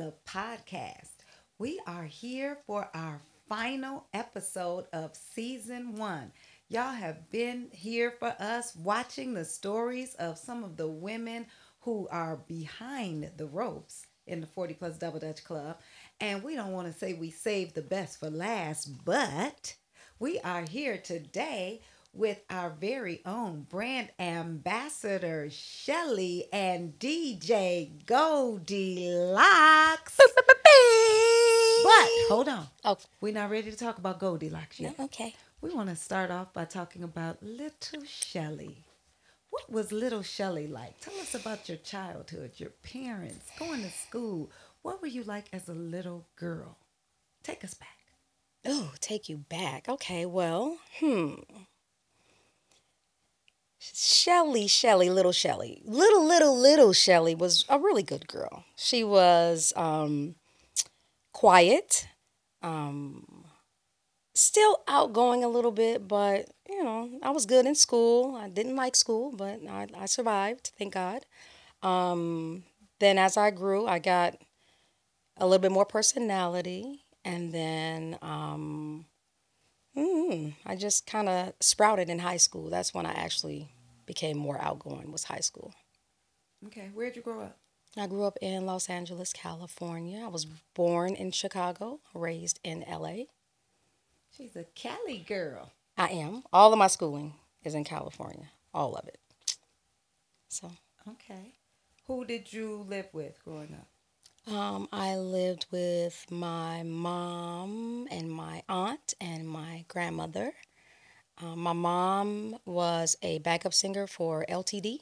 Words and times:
the 0.00 0.14
podcast. 0.26 1.10
We 1.58 1.78
are 1.86 2.04
here 2.04 2.56
for 2.66 2.88
our 2.94 3.20
final 3.50 4.06
episode 4.14 4.86
of 4.94 5.14
season 5.14 5.94
one. 5.94 6.32
Y'all 6.70 6.94
have 6.94 7.30
been 7.30 7.68
here 7.70 8.10
for 8.18 8.34
us 8.38 8.74
watching 8.74 9.34
the 9.34 9.44
stories 9.44 10.14
of 10.14 10.38
some 10.38 10.64
of 10.64 10.78
the 10.78 10.88
women 10.88 11.44
who 11.80 12.08
are 12.10 12.36
behind 12.48 13.30
the 13.36 13.44
ropes 13.44 14.06
in 14.26 14.40
the 14.40 14.46
40 14.46 14.72
plus 14.72 14.96
double 14.96 15.20
dutch 15.20 15.44
club. 15.44 15.78
And 16.18 16.42
we 16.42 16.54
don't 16.54 16.72
want 16.72 16.90
to 16.90 16.98
say 16.98 17.12
we 17.12 17.30
saved 17.30 17.74
the 17.74 17.82
best 17.82 18.20
for 18.20 18.30
last, 18.30 19.04
but 19.04 19.74
we 20.18 20.38
are 20.40 20.62
here 20.62 20.96
today 20.96 21.82
with 22.12 22.40
our 22.50 22.70
very 22.70 23.20
own 23.24 23.66
brand 23.68 24.10
ambassador, 24.18 25.46
Shelli 25.48 26.44
and 26.52 26.98
DJ 26.98 28.04
Goldilocks. 28.06 30.18
But 31.82 32.08
hold 32.28 32.48
on. 32.48 32.66
Oh, 32.84 32.98
We're 33.20 33.32
not 33.32 33.50
ready 33.50 33.70
to 33.70 33.76
talk 33.76 33.98
about 33.98 34.18
Goldie 34.20 34.50
Lox 34.50 34.78
yet. 34.78 34.98
no, 34.98 35.06
okay. 35.06 35.34
We 35.62 35.70
want 35.70 35.88
to 35.88 35.96
start 35.96 36.30
off 36.30 36.52
by 36.52 36.64
talking 36.66 37.02
about 37.02 37.42
little 37.42 38.02
Shelli. 38.02 38.76
What 39.50 39.70
was 39.70 39.90
little 39.90 40.20
Shelli 40.20 40.70
like? 40.70 41.00
Tell 41.00 41.18
us 41.20 41.34
about 41.34 41.68
your 41.68 41.78
childhood, 41.78 42.52
your 42.56 42.70
parents, 42.82 43.50
going 43.58 43.82
to 43.82 43.90
school. 43.90 44.50
What 44.82 45.00
were 45.00 45.08
you 45.08 45.24
like 45.24 45.46
as 45.52 45.68
a 45.68 45.74
little 45.74 46.26
girl? 46.36 46.76
Take 47.42 47.64
us 47.64 47.74
back. 47.74 47.88
Oh, 48.66 48.92
take 49.00 49.28
you 49.28 49.38
back. 49.38 49.88
Okay, 49.88 50.26
well, 50.26 50.76
hmm. 50.98 51.34
Shelli, 53.80 54.64
Shelli, 54.64 55.12
little 55.12 55.32
Shelli. 55.32 55.80
Little, 55.84 56.24
little, 56.24 56.58
little 56.58 56.90
Shelli 56.90 57.36
was 57.36 57.64
a 57.68 57.78
really 57.78 58.02
good 58.02 58.28
girl. 58.28 58.64
She 58.76 59.02
was 59.02 59.72
um, 59.74 60.34
quiet, 61.32 62.06
um, 62.62 63.46
still 64.34 64.78
outgoing 64.86 65.42
a 65.42 65.48
little 65.48 65.70
bit, 65.70 66.06
but, 66.06 66.50
you 66.68 66.84
know, 66.84 67.10
I 67.22 67.30
was 67.30 67.46
good 67.46 67.66
in 67.66 67.74
school. 67.74 68.36
I 68.36 68.48
didn't 68.48 68.76
like 68.76 68.96
school, 68.96 69.32
but 69.34 69.60
I, 69.68 69.86
I 69.96 70.06
survived, 70.06 70.72
thank 70.78 70.94
God. 70.94 71.24
Um, 71.82 72.64
then 72.98 73.16
as 73.16 73.36
I 73.36 73.50
grew, 73.50 73.86
I 73.86 73.98
got 73.98 74.36
a 75.38 75.46
little 75.46 75.58
bit 75.58 75.72
more 75.72 75.86
personality, 75.86 77.04
and 77.24 77.52
then 77.52 78.18
um, 78.20 79.06
mm, 80.00 80.54
I 80.64 80.76
just 80.76 81.06
kind 81.06 81.28
of 81.28 81.52
sprouted 81.60 82.08
in 82.08 82.20
high 82.20 82.38
school. 82.38 82.70
That's 82.70 82.94
when 82.94 83.06
I 83.06 83.12
actually 83.12 83.68
became 84.06 84.36
more 84.38 84.60
outgoing. 84.60 85.12
Was 85.12 85.24
high 85.24 85.40
school. 85.40 85.74
Okay, 86.66 86.90
where'd 86.94 87.16
you 87.16 87.22
grow 87.22 87.40
up? 87.40 87.58
I 87.96 88.06
grew 88.06 88.24
up 88.24 88.38
in 88.40 88.66
Los 88.66 88.88
Angeles, 88.88 89.32
California. 89.32 90.22
I 90.24 90.28
was 90.28 90.44
born 90.74 91.14
in 91.14 91.32
Chicago, 91.32 92.00
raised 92.14 92.60
in 92.62 92.84
LA. 92.88 93.24
She's 94.36 94.54
a 94.54 94.64
Cali 94.74 95.18
girl. 95.26 95.72
I 95.98 96.08
am. 96.08 96.44
All 96.52 96.72
of 96.72 96.78
my 96.78 96.86
schooling 96.86 97.34
is 97.64 97.74
in 97.74 97.84
California. 97.84 98.50
All 98.72 98.94
of 98.94 99.08
it. 99.08 99.18
So 100.48 100.70
Okay. 101.08 101.54
Who 102.06 102.24
did 102.24 102.52
you 102.52 102.84
live 102.88 103.08
with 103.12 103.42
growing 103.44 103.74
up? 103.74 103.88
Um, 104.46 104.88
I 104.92 105.16
lived 105.16 105.66
with 105.70 106.26
my 106.30 106.82
mom 106.82 108.08
and 108.10 108.30
my 108.30 108.62
aunt 108.68 109.14
and 109.20 109.48
my 109.48 109.84
grandmother. 109.88 110.52
Um, 111.42 111.60
my 111.60 111.72
mom 111.72 112.56
was 112.64 113.16
a 113.22 113.38
backup 113.40 113.74
singer 113.74 114.06
for 114.06 114.44
LTD, 114.48 115.00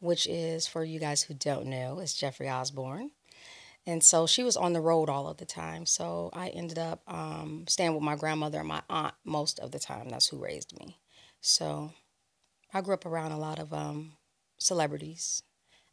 which 0.00 0.26
is, 0.26 0.66
for 0.66 0.84
you 0.84 1.00
guys 1.00 1.22
who 1.24 1.34
don't 1.34 1.66
know, 1.66 2.00
is 2.00 2.14
Jeffrey 2.14 2.48
Osborne. 2.48 3.10
And 3.86 4.02
so 4.04 4.26
she 4.26 4.44
was 4.44 4.56
on 4.56 4.72
the 4.74 4.80
road 4.80 5.08
all 5.10 5.28
of 5.28 5.38
the 5.38 5.46
time. 5.46 5.86
So 5.86 6.30
I 6.32 6.48
ended 6.50 6.78
up 6.78 7.02
um, 7.08 7.64
staying 7.68 7.94
with 7.94 8.02
my 8.02 8.16
grandmother 8.16 8.60
and 8.60 8.68
my 8.68 8.82
aunt 8.90 9.14
most 9.24 9.60
of 9.60 9.72
the 9.72 9.78
time. 9.78 10.10
That's 10.10 10.28
who 10.28 10.38
raised 10.42 10.78
me. 10.78 10.98
So 11.40 11.92
I 12.74 12.80
grew 12.82 12.94
up 12.94 13.06
around 13.06 13.32
a 13.32 13.38
lot 13.38 13.58
of 13.58 13.72
um, 13.74 14.14
celebrities. 14.58 15.42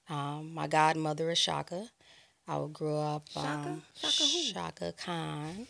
Um, 0.09 0.53
my 0.53 0.67
godmother 0.67 1.29
is 1.31 1.39
Chaka. 1.39 1.89
I 2.51 2.67
grew 2.67 2.97
up 2.97 3.29
Chaka? 3.29 3.47
um, 3.47 3.81
Chaka 3.95 4.23
who? 4.23 4.53
Chaka 4.53 4.93
Khan. 4.97 5.67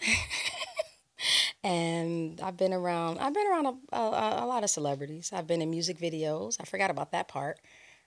and 1.64 2.40
I've 2.40 2.56
been 2.56 2.72
around. 2.72 3.18
I've 3.18 3.34
been 3.34 3.46
around 3.46 3.66
a, 3.66 3.96
a, 3.96 4.44
a 4.44 4.46
lot 4.46 4.64
of 4.64 4.70
celebrities. 4.70 5.30
I've 5.30 5.46
been 5.46 5.60
in 5.60 5.70
music 5.70 5.98
videos. 5.98 6.56
I 6.58 6.64
forgot 6.64 6.90
about 6.90 7.12
that 7.12 7.28
part. 7.28 7.58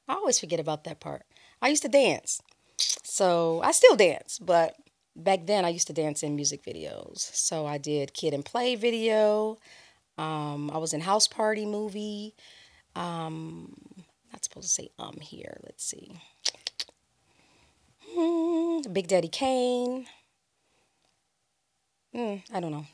I 0.07 0.13
always 0.13 0.39
forget 0.39 0.59
about 0.59 0.85
that 0.85 0.99
part. 0.99 1.23
I 1.61 1.67
used 1.67 1.83
to 1.83 1.89
dance, 1.89 2.41
so 2.77 3.61
I 3.63 3.71
still 3.73 3.95
dance, 3.95 4.39
but 4.39 4.75
back 5.15 5.45
then 5.45 5.65
I 5.65 5.69
used 5.69 5.87
to 5.87 5.93
dance 5.93 6.23
in 6.23 6.35
music 6.35 6.63
videos. 6.63 7.19
So 7.35 7.65
I 7.67 7.77
did 7.77 8.13
Kid 8.13 8.33
and 8.33 8.45
Play 8.45 8.75
video. 8.75 9.57
Um, 10.17 10.71
I 10.73 10.77
was 10.77 10.93
in 10.93 11.01
House 11.01 11.27
Party 11.27 11.65
movie. 11.65 12.33
Um, 12.95 13.75
not 14.31 14.43
supposed 14.43 14.67
to 14.67 14.73
say 14.73 14.89
um 14.97 15.17
here. 15.21 15.57
Let's 15.63 15.83
see. 15.83 16.19
Hmm, 18.19 18.81
Big 18.91 19.07
Daddy 19.07 19.27
Kane. 19.27 20.07
Hmm, 22.15 22.37
I 22.51 22.59
don't 22.59 22.71
know. 22.71 22.87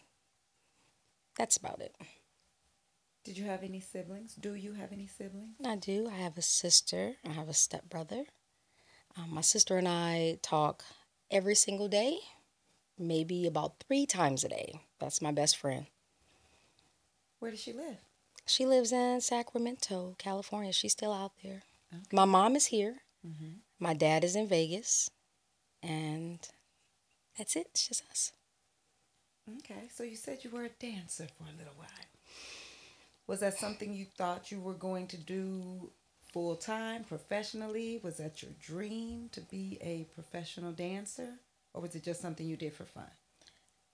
That's 1.38 1.56
about 1.56 1.80
it. 1.80 1.96
Did 3.24 3.38
you 3.38 3.46
have 3.46 3.64
any 3.64 3.80
siblings? 3.80 4.36
Do 4.36 4.54
you 4.54 4.74
have 4.74 4.92
any 4.92 5.08
siblings? 5.08 5.56
I 5.66 5.78
do. 5.78 6.10
I 6.12 6.16
have 6.16 6.38
a 6.38 6.42
sister. 6.42 7.14
I 7.26 7.30
have 7.30 7.48
a 7.48 7.54
stepbrother. 7.54 8.26
Um, 9.16 9.34
my 9.34 9.42
sister 9.42 9.78
and 9.78 9.88
I 9.88 10.40
talk 10.42 10.84
every 11.32 11.56
single 11.56 11.88
day, 11.88 12.18
maybe 13.00 13.48
about 13.48 13.82
three 13.88 14.06
times 14.06 14.44
a 14.44 14.50
day. 14.50 14.82
That's 15.00 15.22
my 15.22 15.32
best 15.32 15.56
friend. 15.56 15.86
Where 17.40 17.52
does 17.52 17.62
she 17.62 17.72
live? 17.72 17.98
She 18.46 18.66
lives 18.66 18.92
in 18.92 19.22
Sacramento, 19.22 20.16
California. 20.18 20.74
She's 20.74 20.92
still 20.92 21.14
out 21.14 21.32
there. 21.42 21.62
My 22.12 22.26
mom 22.26 22.58
is 22.58 22.66
here. 22.66 22.98
Mm-hmm. 23.26 23.60
My 23.84 23.94
dad 23.94 24.24
is 24.24 24.38
in 24.38 24.48
Vegas. 24.48 25.10
And 25.84 26.40
that's 27.38 27.58
it. 27.58 27.68
It's 27.72 27.86
just 27.86 28.04
us. 28.10 28.32
Okay, 29.58 29.90
so 29.94 30.04
you 30.04 30.16
said 30.16 30.40
you 30.42 30.52
were 30.52 30.64
a 30.64 30.70
dancer 30.70 31.28
for 31.38 31.44
a 31.44 31.58
little 31.58 31.74
while. 31.76 31.90
Was 33.28 33.42
that 33.42 33.60
something 33.60 33.94
you 33.94 34.06
thought 34.18 34.54
you 34.54 34.62
were 34.62 34.74
going 34.74 35.08
to 35.08 35.18
do 35.18 35.92
full 36.32 36.56
time, 36.56 37.04
professionally? 37.04 38.00
Was 38.02 38.16
that 38.18 38.42
your 38.42 38.52
dream 38.62 39.28
to 39.34 39.42
be 39.42 39.78
a 39.82 40.06
professional 40.16 40.72
dancer? 40.72 41.32
Or 41.74 41.82
was 41.82 41.94
it 41.94 42.06
just 42.06 42.22
something 42.22 42.48
you 42.48 42.56
did 42.56 42.72
for 42.72 42.86
fun? 42.86 43.12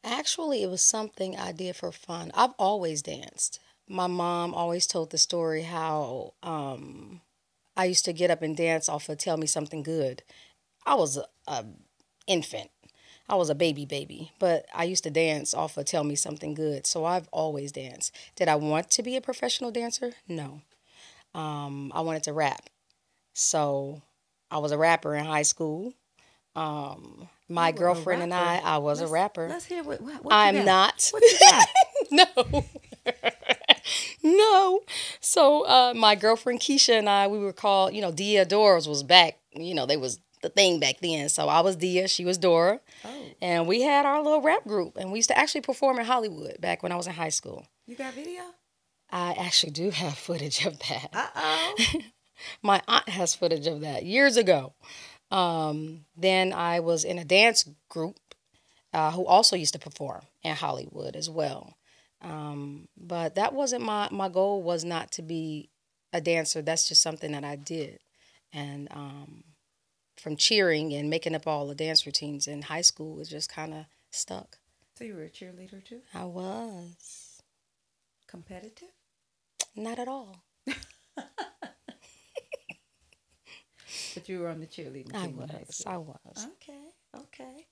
Actually, 0.04 0.62
it 0.62 0.70
was 0.70 0.84
something 0.84 1.36
I 1.36 1.52
did 1.52 1.76
for 1.76 1.92
fun. 1.92 2.30
I've 2.36 2.54
always 2.60 3.02
danced. 3.02 3.60
My 3.88 4.06
mom 4.06 4.54
always 4.54 4.86
told 4.86 5.10
the 5.10 5.18
story 5.18 5.64
how 5.64 6.36
um, 6.44 7.22
I 7.80 7.86
used 7.86 8.04
to 8.06 8.14
get 8.14 8.30
up 8.30 8.42
and 8.42 8.58
dance 8.58 8.90
off 8.90 9.08
of 9.08 9.20
Tell 9.20 9.38
Me 9.38 9.48
Something 9.48 9.84
Good. 9.84 10.22
I 10.86 10.96
was 10.96 11.16
a, 11.16 11.24
a 11.48 11.64
infant. 12.28 12.70
I 13.30 13.36
was 13.36 13.50
a 13.50 13.56
baby 13.56 13.86
baby, 13.86 14.34
but 14.38 14.66
I 14.76 14.84
used 14.84 15.06
to 15.06 15.10
dance 15.10 15.54
off 15.54 15.78
of 15.78 15.86
Tell 15.86 16.04
Me 16.04 16.16
Something 16.16 16.56
Good. 16.56 16.86
So 16.86 17.06
I've 17.06 17.30
always 17.30 17.72
danced. 17.72 18.14
Did 18.36 18.50
I 18.50 18.56
want 18.56 18.92
to 18.92 19.02
be 19.02 19.16
a 19.16 19.22
professional 19.22 19.72
dancer? 19.72 20.12
No. 20.28 20.60
Um, 21.34 21.94
I 21.96 22.02
wanted 22.02 22.24
to 22.24 22.34
rap. 22.34 22.70
So 23.32 24.02
I 24.52 24.58
was 24.58 24.74
a 24.74 24.78
rapper 24.78 25.16
in 25.16 25.24
high 25.24 25.44
school. 25.44 25.94
Um, 26.58 27.30
my 27.48 27.70
You 27.70 27.74
were 27.76 27.78
a 27.78 27.80
girlfriend 27.80 28.24
and 28.24 28.34
I. 28.34 28.58
I 28.58 28.80
was 28.80 29.00
Let's- 29.00 29.10
a 29.10 29.14
rapper. 29.14 29.48
Let's 29.48 29.64
hear 29.64 29.84
what, 29.84 30.02
what, 30.02 30.22
what 30.22 30.34
I'm 30.34 30.66
not. 30.66 31.08
What 31.14 31.24
you 31.24 31.38
got? 31.50 31.68
no. 32.12 32.66
No. 34.38 34.82
So 35.20 35.66
uh, 35.66 35.94
my 35.96 36.16
girlfriend 36.16 36.60
Keisha 36.60 36.98
and 36.98 37.10
I, 37.10 37.28
we 37.28 37.40
were 37.40 37.54
called, 37.54 37.94
you 37.94 38.02
know, 38.02 38.12
Dia 38.12 38.46
Doors 38.46 38.88
was 38.88 39.04
back. 39.04 39.38
You 39.54 39.74
know, 39.74 39.86
they 39.86 39.98
was 39.98 40.20
the 40.42 40.50
thing 40.50 40.80
back 40.80 41.00
then. 41.02 41.30
So 41.30 41.48
I 41.48 41.62
was 41.62 41.76
Dia, 41.76 42.08
she 42.08 42.24
was 42.26 42.38
Dora. 42.38 42.80
Oh, 43.04 43.26
And 43.42 43.68
we 43.68 43.82
had 43.82 44.06
our 44.06 44.22
little 44.24 44.42
rap 44.42 44.66
group. 44.66 44.98
And 44.98 45.12
we 45.12 45.20
used 45.20 45.30
to 45.30 45.38
actually 45.38 45.62
perform 45.62 46.00
in 46.00 46.06
Hollywood 46.06 46.62
back 46.62 46.82
when 46.84 46.92
I 46.92 46.96
was 46.96 47.08
in 47.08 47.14
high 47.14 47.30
school. 47.30 47.66
you 47.86 47.96
got 47.96 48.14
video? 48.14 48.42
I 49.12 49.34
actually 49.34 49.72
do 49.72 49.90
have 49.90 50.18
footage 50.18 50.66
of 50.66 50.80
that. 50.80 51.10
Uh 51.14 51.28
oh. 51.36 51.76
My 52.62 52.82
aunt 52.88 53.10
has 53.10 53.36
footage 53.36 53.68
of 53.68 53.82
that 53.82 54.06
years 54.06 54.38
ago. 54.38 54.74
Um, 55.30 56.06
then 56.16 56.54
I 56.54 56.80
was 56.80 57.04
in 57.04 57.18
a 57.18 57.26
dance 57.26 57.68
group 57.90 58.16
uh, 58.94 59.12
who 59.12 59.26
also 59.26 59.56
used 59.56 59.74
to 59.74 59.80
perform 59.80 60.22
in 60.42 60.56
Hollywood 60.56 61.16
as 61.16 61.30
well. 61.30 61.76
Um, 62.22 62.88
but 62.98 63.36
that 63.36 63.54
wasn't 63.54 63.84
my 63.84 64.10
my 64.12 64.30
goal. 64.30 64.62
Was 64.62 64.84
not 64.84 65.12
to 65.14 65.22
be 65.22 65.70
a 66.14 66.20
dancer. 66.22 66.62
That's 66.62 66.88
just 66.88 67.02
something 67.02 67.32
that 67.32 67.44
I 67.44 67.56
did, 67.56 68.00
and 68.52 68.88
um, 68.92 69.44
from 70.18 70.36
cheering 70.36 70.94
and 70.94 71.10
making 71.10 71.36
up 71.36 71.48
all 71.48 71.68
the 71.68 71.76
dance 71.76 72.06
routines 72.06 72.48
in 72.48 72.64
high 72.64 72.82
school, 72.82 73.20
it 73.22 73.30
just 73.30 73.50
kind 73.50 73.74
of 73.74 73.86
stuck. 74.12 74.58
so 74.96 75.06
you 75.06 75.16
were 75.16 75.24
a 75.24 75.30
cheerleader 75.30 75.84
too? 75.84 76.02
I 76.14 76.26
was 76.26 77.42
Competitive? 78.28 78.90
not 79.76 79.98
at 80.00 80.08
all. 80.08 80.44
But 84.14 84.28
you 84.28 84.40
were 84.40 84.50
on 84.50 84.60
the 84.60 84.68
cheerleading 84.68 85.12
team 85.14 85.38
high 85.38 85.64
was. 85.66 85.84
I 85.86 85.98
was. 85.98 86.48
Okay, 86.54 86.90
okay. 87.16 87.66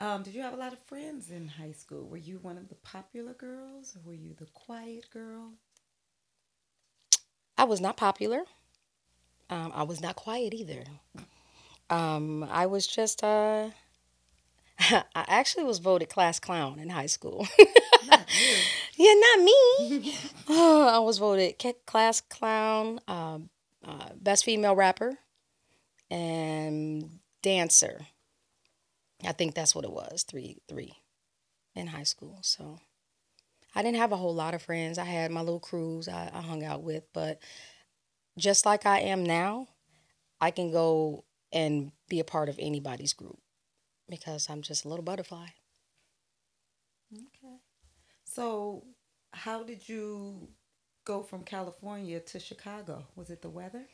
Um, 0.00 0.22
did 0.22 0.34
you 0.34 0.42
have 0.42 0.52
a 0.52 0.56
lot 0.56 0.72
of 0.72 0.78
friends 0.80 1.30
in 1.30 1.48
high 1.48 1.72
school? 1.72 2.06
Were 2.06 2.16
you 2.16 2.38
one 2.40 2.56
of 2.56 2.68
the 2.68 2.76
popular 2.76 3.34
girls 3.34 3.96
or 3.96 4.00
were 4.08 4.14
you 4.14 4.32
the 4.38 4.46
quiet 4.46 5.10
girl? 5.10 5.54
I 7.56 7.64
was 7.64 7.80
not 7.80 7.96
popular. 7.96 8.42
Um, 9.50 9.72
I 9.74 9.82
was 9.82 10.00
not 10.00 10.14
quiet 10.14 10.54
either. 10.54 10.84
Um, 11.90 12.44
I 12.44 12.66
was 12.66 12.86
just 12.86 13.24
uh 13.24 13.70
I 14.80 15.02
actually 15.14 15.64
was 15.64 15.78
voted 15.78 16.08
class 16.08 16.38
clown 16.38 16.78
in 16.78 16.90
high 16.90 17.06
school. 17.06 17.48
Not 18.06 18.28
you. 18.40 18.56
yeah, 18.96 19.14
not 19.14 19.44
me. 19.44 20.14
I 20.48 20.98
was 21.00 21.18
voted 21.18 21.56
class 21.84 22.20
clown, 22.20 23.00
um, 23.08 23.50
uh, 23.84 24.10
best 24.14 24.44
female 24.44 24.76
rapper, 24.76 25.18
and 26.10 27.18
dancer. 27.42 28.06
I 29.24 29.32
think 29.32 29.54
that's 29.54 29.74
what 29.74 29.84
it 29.84 29.92
was. 29.92 30.24
Three, 30.28 30.58
three, 30.68 30.92
in 31.74 31.88
high 31.88 32.04
school. 32.04 32.38
So 32.42 32.78
I 33.74 33.82
didn't 33.82 33.98
have 33.98 34.12
a 34.12 34.16
whole 34.16 34.34
lot 34.34 34.54
of 34.54 34.62
friends. 34.62 34.98
I 34.98 35.04
had 35.04 35.30
my 35.30 35.40
little 35.40 35.60
crews 35.60 36.08
I, 36.08 36.30
I 36.32 36.40
hung 36.40 36.64
out 36.64 36.82
with, 36.82 37.04
but 37.12 37.40
just 38.38 38.64
like 38.64 38.86
I 38.86 39.00
am 39.00 39.24
now, 39.24 39.68
I 40.40 40.50
can 40.50 40.70
go 40.70 41.24
and 41.52 41.92
be 42.08 42.20
a 42.20 42.24
part 42.24 42.48
of 42.48 42.58
anybody's 42.58 43.12
group 43.12 43.38
because 44.08 44.48
I'm 44.48 44.62
just 44.62 44.84
a 44.84 44.88
little 44.88 45.04
butterfly. 45.04 45.46
Okay. 47.12 47.56
So, 48.24 48.84
how 49.32 49.62
did 49.62 49.88
you 49.88 50.48
go 51.04 51.22
from 51.22 51.42
California 51.42 52.20
to 52.20 52.38
Chicago? 52.38 53.06
Was 53.16 53.30
it 53.30 53.42
the 53.42 53.48
weather? 53.48 53.86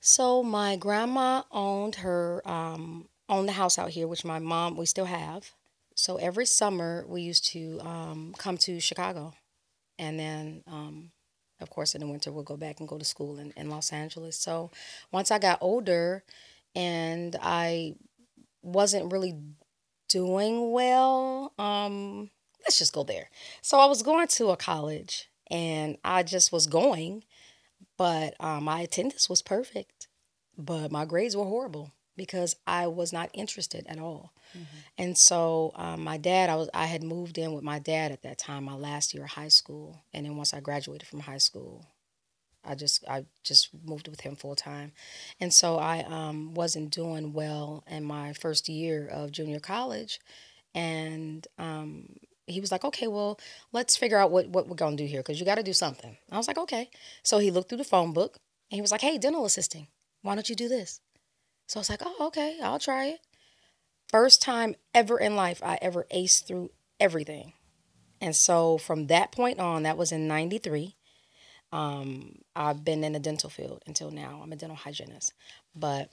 So 0.00 0.42
my 0.42 0.74
grandma 0.74 1.44
owned 1.52 1.94
her 1.96 2.42
um, 2.44 3.08
owned 3.32 3.48
the 3.48 3.52
house 3.52 3.78
out 3.78 3.90
here, 3.90 4.06
which 4.06 4.24
my 4.24 4.38
mom 4.38 4.76
we 4.76 4.86
still 4.86 5.06
have. 5.06 5.50
So 5.94 6.16
every 6.16 6.46
summer 6.46 7.04
we 7.08 7.22
used 7.22 7.44
to 7.52 7.80
um, 7.80 8.34
come 8.38 8.56
to 8.58 8.80
Chicago, 8.80 9.34
and 9.98 10.18
then 10.18 10.62
um, 10.66 11.10
of 11.60 11.70
course 11.70 11.94
in 11.94 12.00
the 12.00 12.06
winter 12.06 12.32
we'll 12.32 12.44
go 12.44 12.56
back 12.56 12.80
and 12.80 12.88
go 12.88 12.98
to 12.98 13.04
school 13.04 13.38
in, 13.38 13.52
in 13.56 13.68
Los 13.68 13.92
Angeles. 13.92 14.38
So 14.38 14.70
once 15.10 15.30
I 15.30 15.38
got 15.38 15.58
older, 15.60 16.24
and 16.74 17.36
I 17.42 17.96
wasn't 18.62 19.12
really 19.12 19.38
doing 20.08 20.70
well. 20.72 21.52
Um, 21.58 22.30
let's 22.64 22.78
just 22.78 22.92
go 22.92 23.02
there. 23.02 23.28
So 23.60 23.78
I 23.78 23.86
was 23.86 24.02
going 24.02 24.28
to 24.28 24.50
a 24.50 24.56
college, 24.56 25.28
and 25.50 25.98
I 26.04 26.22
just 26.22 26.52
was 26.52 26.66
going 26.66 27.24
but 27.98 28.34
um, 28.40 28.64
my 28.64 28.80
attendance 28.80 29.28
was 29.28 29.42
perfect 29.42 30.08
but 30.58 30.90
my 30.90 31.04
grades 31.04 31.36
were 31.36 31.44
horrible 31.44 31.92
because 32.16 32.56
i 32.66 32.86
was 32.86 33.12
not 33.12 33.30
interested 33.32 33.84
at 33.88 33.98
all 33.98 34.32
and 34.98 35.16
so 35.16 35.72
um, 35.76 36.02
my 36.02 36.16
dad 36.16 36.50
i 36.50 36.54
was 36.54 36.68
i 36.74 36.86
had 36.86 37.02
moved 37.02 37.38
in 37.38 37.52
with 37.52 37.64
my 37.64 37.78
dad 37.78 38.12
at 38.12 38.22
that 38.22 38.38
time 38.38 38.64
my 38.64 38.74
last 38.74 39.14
year 39.14 39.24
of 39.24 39.30
high 39.30 39.48
school 39.48 40.02
and 40.12 40.26
then 40.26 40.36
once 40.36 40.52
i 40.52 40.60
graduated 40.60 41.06
from 41.08 41.20
high 41.20 41.38
school 41.38 41.86
i 42.64 42.74
just 42.74 43.04
i 43.08 43.24
just 43.44 43.70
moved 43.84 44.08
with 44.08 44.20
him 44.20 44.36
full 44.36 44.54
time 44.56 44.92
and 45.40 45.52
so 45.52 45.78
i 45.78 46.04
um, 46.08 46.54
wasn't 46.54 46.90
doing 46.90 47.32
well 47.32 47.84
in 47.88 48.04
my 48.04 48.32
first 48.32 48.68
year 48.68 49.06
of 49.06 49.32
junior 49.32 49.60
college 49.60 50.20
and 50.74 51.46
um, 51.58 52.06
he 52.46 52.60
was 52.60 52.72
like, 52.72 52.84
okay, 52.84 53.06
well, 53.06 53.38
let's 53.72 53.96
figure 53.96 54.18
out 54.18 54.30
what, 54.30 54.48
what 54.48 54.68
we're 54.68 54.76
going 54.76 54.96
to 54.96 55.02
do 55.02 55.08
here 55.08 55.20
because 55.20 55.38
you 55.38 55.46
got 55.46 55.56
to 55.56 55.62
do 55.62 55.72
something. 55.72 56.16
I 56.30 56.36
was 56.36 56.48
like, 56.48 56.58
okay. 56.58 56.90
So 57.22 57.38
he 57.38 57.50
looked 57.50 57.68
through 57.68 57.78
the 57.78 57.84
phone 57.84 58.12
book 58.12 58.38
and 58.70 58.76
he 58.76 58.82
was 58.82 58.92
like, 58.92 59.00
hey, 59.00 59.18
dental 59.18 59.44
assisting. 59.44 59.88
Why 60.22 60.34
don't 60.34 60.48
you 60.48 60.56
do 60.56 60.68
this? 60.68 61.00
So 61.72 61.78
I 61.78 61.80
was 61.80 61.88
like, 61.88 62.02
oh, 62.04 62.26
okay, 62.26 62.58
I'll 62.62 62.78
try 62.78 63.06
it. 63.06 63.20
First 64.08 64.42
time 64.42 64.74
ever 64.92 65.18
in 65.18 65.36
life 65.36 65.62
I 65.64 65.78
ever 65.80 66.06
aced 66.14 66.46
through 66.46 66.68
everything. 67.00 67.54
And 68.20 68.36
so 68.36 68.76
from 68.76 69.06
that 69.06 69.32
point 69.32 69.58
on, 69.58 69.84
that 69.84 69.96
was 69.96 70.12
in 70.12 70.28
93. 70.28 70.96
Um, 71.72 72.40
I've 72.54 72.84
been 72.84 73.02
in 73.02 73.14
the 73.14 73.18
dental 73.18 73.48
field 73.48 73.82
until 73.86 74.10
now. 74.10 74.40
I'm 74.42 74.52
a 74.52 74.56
dental 74.56 74.76
hygienist. 74.76 75.32
But 75.74 76.10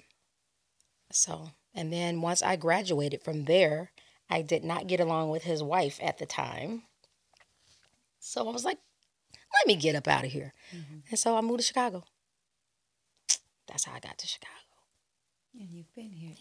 so, 1.12 1.52
and 1.76 1.92
then 1.92 2.22
once 2.22 2.42
I 2.42 2.56
graduated 2.56 3.22
from 3.22 3.44
there, 3.44 3.92
I 4.30 4.42
did 4.44 4.64
not 4.64 4.88
get 4.88 5.02
along 5.02 5.30
with 5.30 5.44
his 5.44 5.62
wife 5.62 6.00
at 6.02 6.20
the 6.20 6.26
time. 6.26 6.84
So 8.22 8.48
I 8.48 8.54
was 8.54 8.64
like, 8.64 8.78
let 9.60 9.68
me 9.68 9.76
get 9.76 9.96
up 9.96 10.08
out 10.08 10.24
of 10.24 10.32
here. 10.32 10.54
And 11.10 11.20
so 11.20 11.36
I 11.36 11.42
moved 11.42 11.60
to 11.60 11.66
Chicago. 11.66 12.06
That's 13.68 13.84
how 13.84 13.94
I 13.94 14.00
got 14.00 14.18
to 14.20 14.26
Chicago. 14.26 14.54
And 15.58 15.70
you've 15.72 15.94
been 15.96 16.12
here 16.12 16.36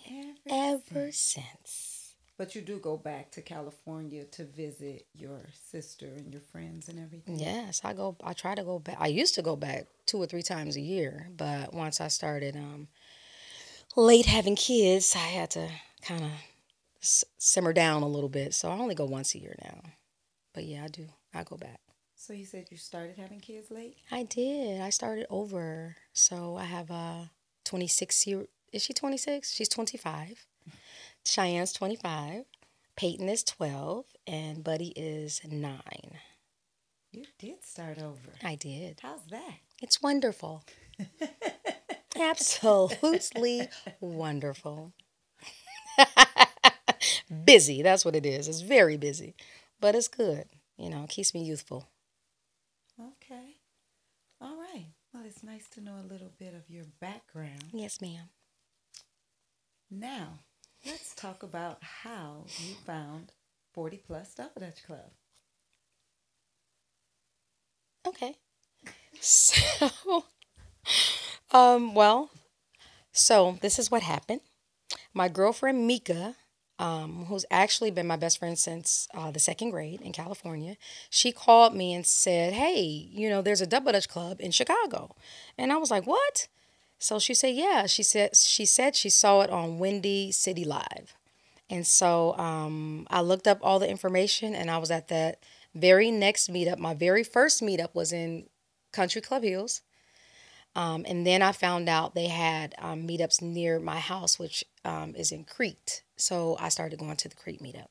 ever. 0.50 0.81
Ever 0.96 1.12
since. 1.12 2.14
But 2.37 2.55
you 2.55 2.60
do 2.60 2.78
go 2.78 2.96
back 2.96 3.32
to 3.32 3.43
California 3.43 4.25
to 4.26 4.44
visit 4.44 5.06
your 5.12 5.40
sister 5.70 6.06
and 6.06 6.32
your 6.32 6.43
friends 6.43 6.88
and 6.88 6.99
everything. 7.00 7.38
Yes, 7.38 7.81
I 7.82 7.94
go 7.94 8.16
I 8.22 8.32
try 8.32 8.55
to 8.55 8.62
go 8.62 8.78
back. 8.78 8.96
I 9.00 9.08
used 9.08 9.34
to 9.34 9.43
go 9.43 9.56
back 9.56 9.87
two 10.06 10.19
or 10.22 10.26
three 10.26 10.43
times 10.43 10.76
a 10.76 10.81
year, 10.81 11.28
but 11.37 11.75
once 11.75 12.00
I 12.00 12.08
started 12.08 12.55
um 12.55 12.87
late 13.96 14.26
having 14.26 14.55
kids, 14.55 15.14
I 15.16 15.19
had 15.19 15.50
to 15.52 15.69
kind 16.02 16.22
of 16.22 16.31
s- 17.02 17.25
simmer 17.38 17.72
down 17.72 18.02
a 18.05 18.08
little 18.08 18.28
bit. 18.28 18.55
So 18.55 18.69
I 18.70 18.78
only 18.78 18.94
go 18.94 19.05
once 19.05 19.34
a 19.34 19.40
year 19.40 19.56
now. 19.64 19.81
But 20.55 20.64
yeah, 20.64 20.84
I 20.84 20.88
do. 20.88 21.06
I 21.34 21.43
go 21.43 21.56
back. 21.56 21.81
So 22.14 22.32
you 22.32 22.44
said 22.44 22.66
you 22.70 22.76
started 22.76 23.16
having 23.16 23.40
kids 23.40 23.70
late? 23.70 23.96
I 24.12 24.22
did. 24.25 24.81
I 24.81 24.90
started 24.90 25.26
over. 25.28 25.96
So 26.12 26.56
I 26.56 26.64
have 26.64 26.90
a 26.90 27.31
26 27.64 28.26
year. 28.28 28.46
Is 28.73 28.82
she 28.82 28.93
26? 28.93 29.53
She's 29.53 29.69
25. 29.69 30.47
Cheyenne's 31.25 31.72
25. 31.72 32.44
Peyton 32.96 33.29
is 33.29 33.43
12. 33.44 34.05
And 34.27 34.63
Buddy 34.63 34.93
is 34.96 35.41
9. 35.48 35.81
You 37.13 37.25
did 37.39 37.65
start 37.65 37.98
over. 37.98 38.19
I 38.44 38.55
did. 38.55 39.01
How's 39.03 39.25
that? 39.31 39.55
It's 39.81 40.03
wonderful. 40.03 40.65
Absolutely 42.20 43.69
wonderful. 44.01 44.93
busy. 47.44 47.82
That's 47.82 48.05
what 48.05 48.17
it 48.17 48.27
is. 48.27 48.48
It's 48.48 48.60
very 48.60 48.96
busy. 48.96 49.34
But 49.81 49.94
it's 49.94 50.08
good. 50.08 50.46
You 50.77 50.91
know, 50.91 51.05
it 51.05 51.10
keeps 51.10 51.32
me 51.34 51.43
youthful. 51.43 51.89
Okay. 53.01 53.56
All 54.41 54.56
right. 54.56 54.87
Well, 55.13 55.25
it's 55.27 55.43
nice 55.43 55.69
to 55.70 55.81
know 55.81 55.94
a 55.98 56.06
little 56.06 56.32
bit 56.39 56.55
of 56.55 56.69
your 56.69 56.84
background. 57.01 57.65
Yes, 57.72 58.01
ma'am. 58.01 58.29
Now, 59.90 60.40
let's 60.86 61.14
talk 61.14 61.42
about 61.42 61.78
how 61.82 62.44
you 62.58 62.74
found 62.86 63.32
40 63.72 63.98
Plus 64.06 64.34
Double 64.34 64.60
Dutch 64.60 64.84
Club. 64.84 65.10
Okay. 68.06 68.36
So, 69.20 70.24
um, 71.50 71.94
well, 71.94 72.30
so 73.12 73.58
this 73.62 73.78
is 73.78 73.90
what 73.90 74.02
happened. 74.02 74.42
My 75.14 75.28
girlfriend 75.28 75.86
Mika, 75.86 76.36
um, 76.78 77.26
who's 77.26 77.44
actually 77.50 77.90
been 77.90 78.06
my 78.06 78.16
best 78.16 78.38
friend 78.38 78.58
since 78.58 79.08
uh, 79.14 79.30
the 79.30 79.40
second 79.40 79.70
grade 79.70 80.00
in 80.00 80.12
California, 80.12 80.76
she 81.10 81.32
called 81.32 81.74
me 81.74 81.92
and 81.94 82.06
said, 82.06 82.52
"Hey, 82.52 82.80
you 82.80 83.28
know, 83.28 83.42
there's 83.42 83.60
a 83.60 83.66
double 83.66 83.92
dutch 83.92 84.08
club 84.08 84.38
in 84.40 84.52
Chicago," 84.52 85.16
and 85.58 85.72
I 85.72 85.76
was 85.78 85.90
like, 85.90 86.06
"What?" 86.06 86.48
So 86.98 87.19
she 87.19 87.34
said, 87.34 87.55
"Yeah." 87.55 87.86
She 87.86 88.02
said 88.02 88.36
she 88.36 88.64
said 88.64 88.96
she 88.96 89.10
saw 89.10 89.43
it 89.43 89.50
on 89.50 89.78
Windy 89.78 90.32
City 90.32 90.64
Live, 90.64 91.14
and 91.70 91.86
so 91.86 92.36
um, 92.36 93.06
I 93.10 93.20
looked 93.20 93.46
up 93.46 93.58
all 93.62 93.78
the 93.78 93.88
information, 93.88 94.55
and 94.55 94.70
I 94.70 94.78
was 94.78 94.90
at 94.90 95.08
that 95.08 95.40
very 95.74 96.10
next 96.10 96.50
meetup. 96.52 96.78
My 96.78 96.94
very 96.94 97.22
first 97.22 97.62
meetup 97.62 97.94
was 97.94 98.12
in 98.12 98.48
Country 98.93 99.20
Club 99.20 99.43
Hills. 99.43 99.82
Um, 100.76 101.05
and 101.08 101.26
then 101.26 101.43
I 101.43 101.52
found 101.52 101.88
out 101.88 102.14
they 102.14 102.28
had 102.28 102.74
um, 102.78 103.06
meetups 103.06 103.43
near 103.43 103.81
my 103.81 103.98
house, 103.98 104.38
which 104.38 104.64
um, 104.84 105.14
is 105.17 105.32
in 105.32 105.44
Crete. 105.44 106.02
So 106.17 106.56
I 106.60 106.69
started 106.69 106.98
going 106.98 107.17
to 107.17 107.28
the 107.28 107.34
Crete 107.34 107.62
meetup. 107.62 107.88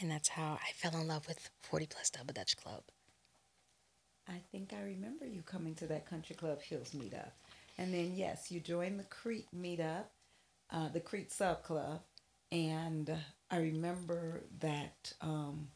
And 0.00 0.10
that's 0.10 0.30
how 0.30 0.58
I 0.62 0.72
fell 0.74 0.98
in 0.98 1.08
love 1.08 1.28
with 1.28 1.50
40 1.62 1.86
Plus 1.86 2.08
Double 2.10 2.32
Dutch 2.32 2.56
Club. 2.56 2.82
I 4.28 4.40
think 4.50 4.72
I 4.72 4.82
remember 4.82 5.26
you 5.26 5.42
coming 5.42 5.74
to 5.74 5.86
that 5.88 6.08
Country 6.08 6.36
Club 6.36 6.62
Hills 6.62 6.92
meetup. 6.96 7.32
And 7.80 7.94
then, 7.94 8.12
yes, 8.14 8.50
you 8.50 8.60
joined 8.60 9.00
the 9.00 9.04
Crete 9.04 9.48
meetup, 9.58 10.04
uh, 10.70 10.90
the 10.90 11.00
Crete 11.00 11.32
Sub 11.32 11.62
Club. 11.62 12.02
And 12.52 13.10
I 13.50 13.56
remember 13.56 14.42
that 14.58 15.14
um, 15.22 15.68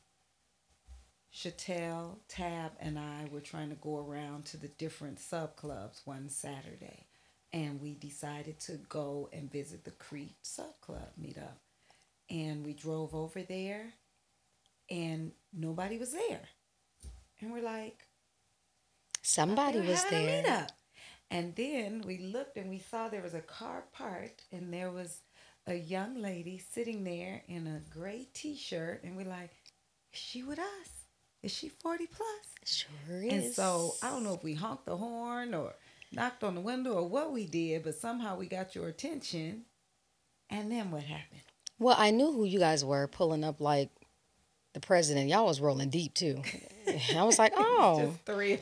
Chattel, 1.33 2.19
Tab, 2.29 2.73
and 2.79 2.99
I 2.99 3.27
were 3.33 3.41
trying 3.41 3.71
to 3.71 3.77
go 3.77 3.97
around 3.97 4.45
to 4.47 4.59
the 4.59 4.69
different 4.69 5.19
sub 5.19 5.57
clubs 5.57 6.03
one 6.05 6.29
Saturday. 6.29 7.07
And 7.55 7.81
we 7.81 7.95
decided 7.95 8.61
to 8.61 8.73
go 8.91 9.31
and 9.33 9.51
visit 9.51 9.85
the 9.85 9.91
Crete 9.93 10.37
Sub 10.43 10.79
Club 10.83 11.09
meetup. 11.19 11.57
And 12.29 12.67
we 12.67 12.75
drove 12.75 13.15
over 13.15 13.43
there, 13.43 13.95
and 14.91 15.33
nobody 15.55 15.97
was 15.97 16.13
there. 16.13 16.43
And 17.41 17.51
we're 17.51 17.63
like, 17.63 18.07
Somebody 19.23 19.81
was 19.81 20.05
there. 20.11 20.67
And 21.31 21.55
then 21.57 22.03
we 22.07 22.19
looked 22.19 22.57
and 22.57 22.71
we 22.71 22.79
saw 22.79 23.09
there 23.09 23.23
was 23.23 23.35
a 23.35 23.41
car 23.41 23.85
parked 23.93 24.45
and 24.53 24.73
there 24.73 24.91
was 24.91 25.21
a 25.67 25.75
young 25.75 26.21
lady 26.21 26.59
sitting 26.59 27.05
there 27.05 27.43
in 27.49 27.67
a 27.67 27.81
gray 27.93 28.29
t-shirt 28.35 29.03
and 29.03 29.17
we're 29.17 29.27
like, 29.27 29.51
is 30.13 30.19
she 30.19 30.43
with 30.43 30.59
us? 30.59 30.89
Is 31.43 31.53
she 31.53 31.69
40 31.69 32.07
plus? 32.07 32.29
Sure 32.65 33.23
is. 33.23 33.33
And 33.33 33.53
so 33.53 33.95
I 34.03 34.11
don't 34.11 34.25
know 34.25 34.35
if 34.35 34.45
we 34.45 34.55
honked 34.55 34.87
the 34.87 34.97
horn 34.97 35.55
or 35.55 35.75
knocked 36.13 36.45
on 36.45 36.55
the 36.55 36.61
window 36.61 36.93
or 36.95 37.09
what 37.09 37.33
we 37.33 37.47
did, 37.47 37.83
but 37.83 37.95
somehow 37.95 38.37
we 38.37 38.47
got 38.47 38.75
your 38.75 38.89
attention. 38.89 39.65
And 40.51 40.71
then 40.71 40.91
what 40.91 41.03
happened? 41.03 41.41
Well, 41.79 41.97
I 41.99 42.11
knew 42.13 42.33
who 42.33 42.45
you 42.45 42.59
guys 42.59 42.85
were 42.85 43.09
pulling 43.09 43.45
up 43.45 43.61
like 43.61 43.91
the 44.75 44.81
president. 44.81 45.29
Y'all 45.29 45.47
was 45.47 45.61
rolling 45.61 45.89
deep 45.89 46.13
too. 46.15 46.43
I 47.17 47.23
was 47.23 47.39
like, 47.39 47.53
oh, 47.57 48.15
three 48.27 48.57
they 48.57 48.61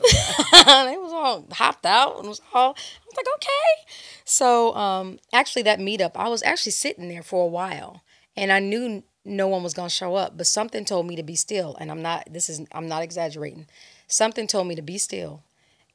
was 0.97 1.11
all 1.11 1.45
hopped 1.51 1.85
out 1.85 2.19
and 2.19 2.29
was 2.29 2.39
all. 2.53 2.69
I 2.69 3.05
was 3.05 3.17
like, 3.17 3.25
okay. 3.35 3.93
So, 4.23 4.73
um, 4.75 5.19
actually, 5.33 5.63
that 5.63 5.79
meetup, 5.79 6.11
I 6.15 6.29
was 6.29 6.41
actually 6.43 6.71
sitting 6.71 7.09
there 7.09 7.23
for 7.23 7.43
a 7.43 7.49
while, 7.49 8.03
and 8.37 8.51
I 8.51 8.59
knew 8.59 9.03
no 9.25 9.47
one 9.47 9.63
was 9.63 9.73
gonna 9.73 9.89
show 9.89 10.15
up, 10.15 10.37
but 10.37 10.47
something 10.47 10.85
told 10.85 11.07
me 11.07 11.15
to 11.17 11.23
be 11.23 11.35
still, 11.35 11.75
and 11.79 11.91
I'm 11.91 12.01
not. 12.01 12.31
This 12.31 12.47
is 12.47 12.61
I'm 12.71 12.87
not 12.87 13.03
exaggerating. 13.03 13.67
Something 14.07 14.47
told 14.47 14.67
me 14.67 14.75
to 14.75 14.81
be 14.81 14.97
still, 14.97 15.43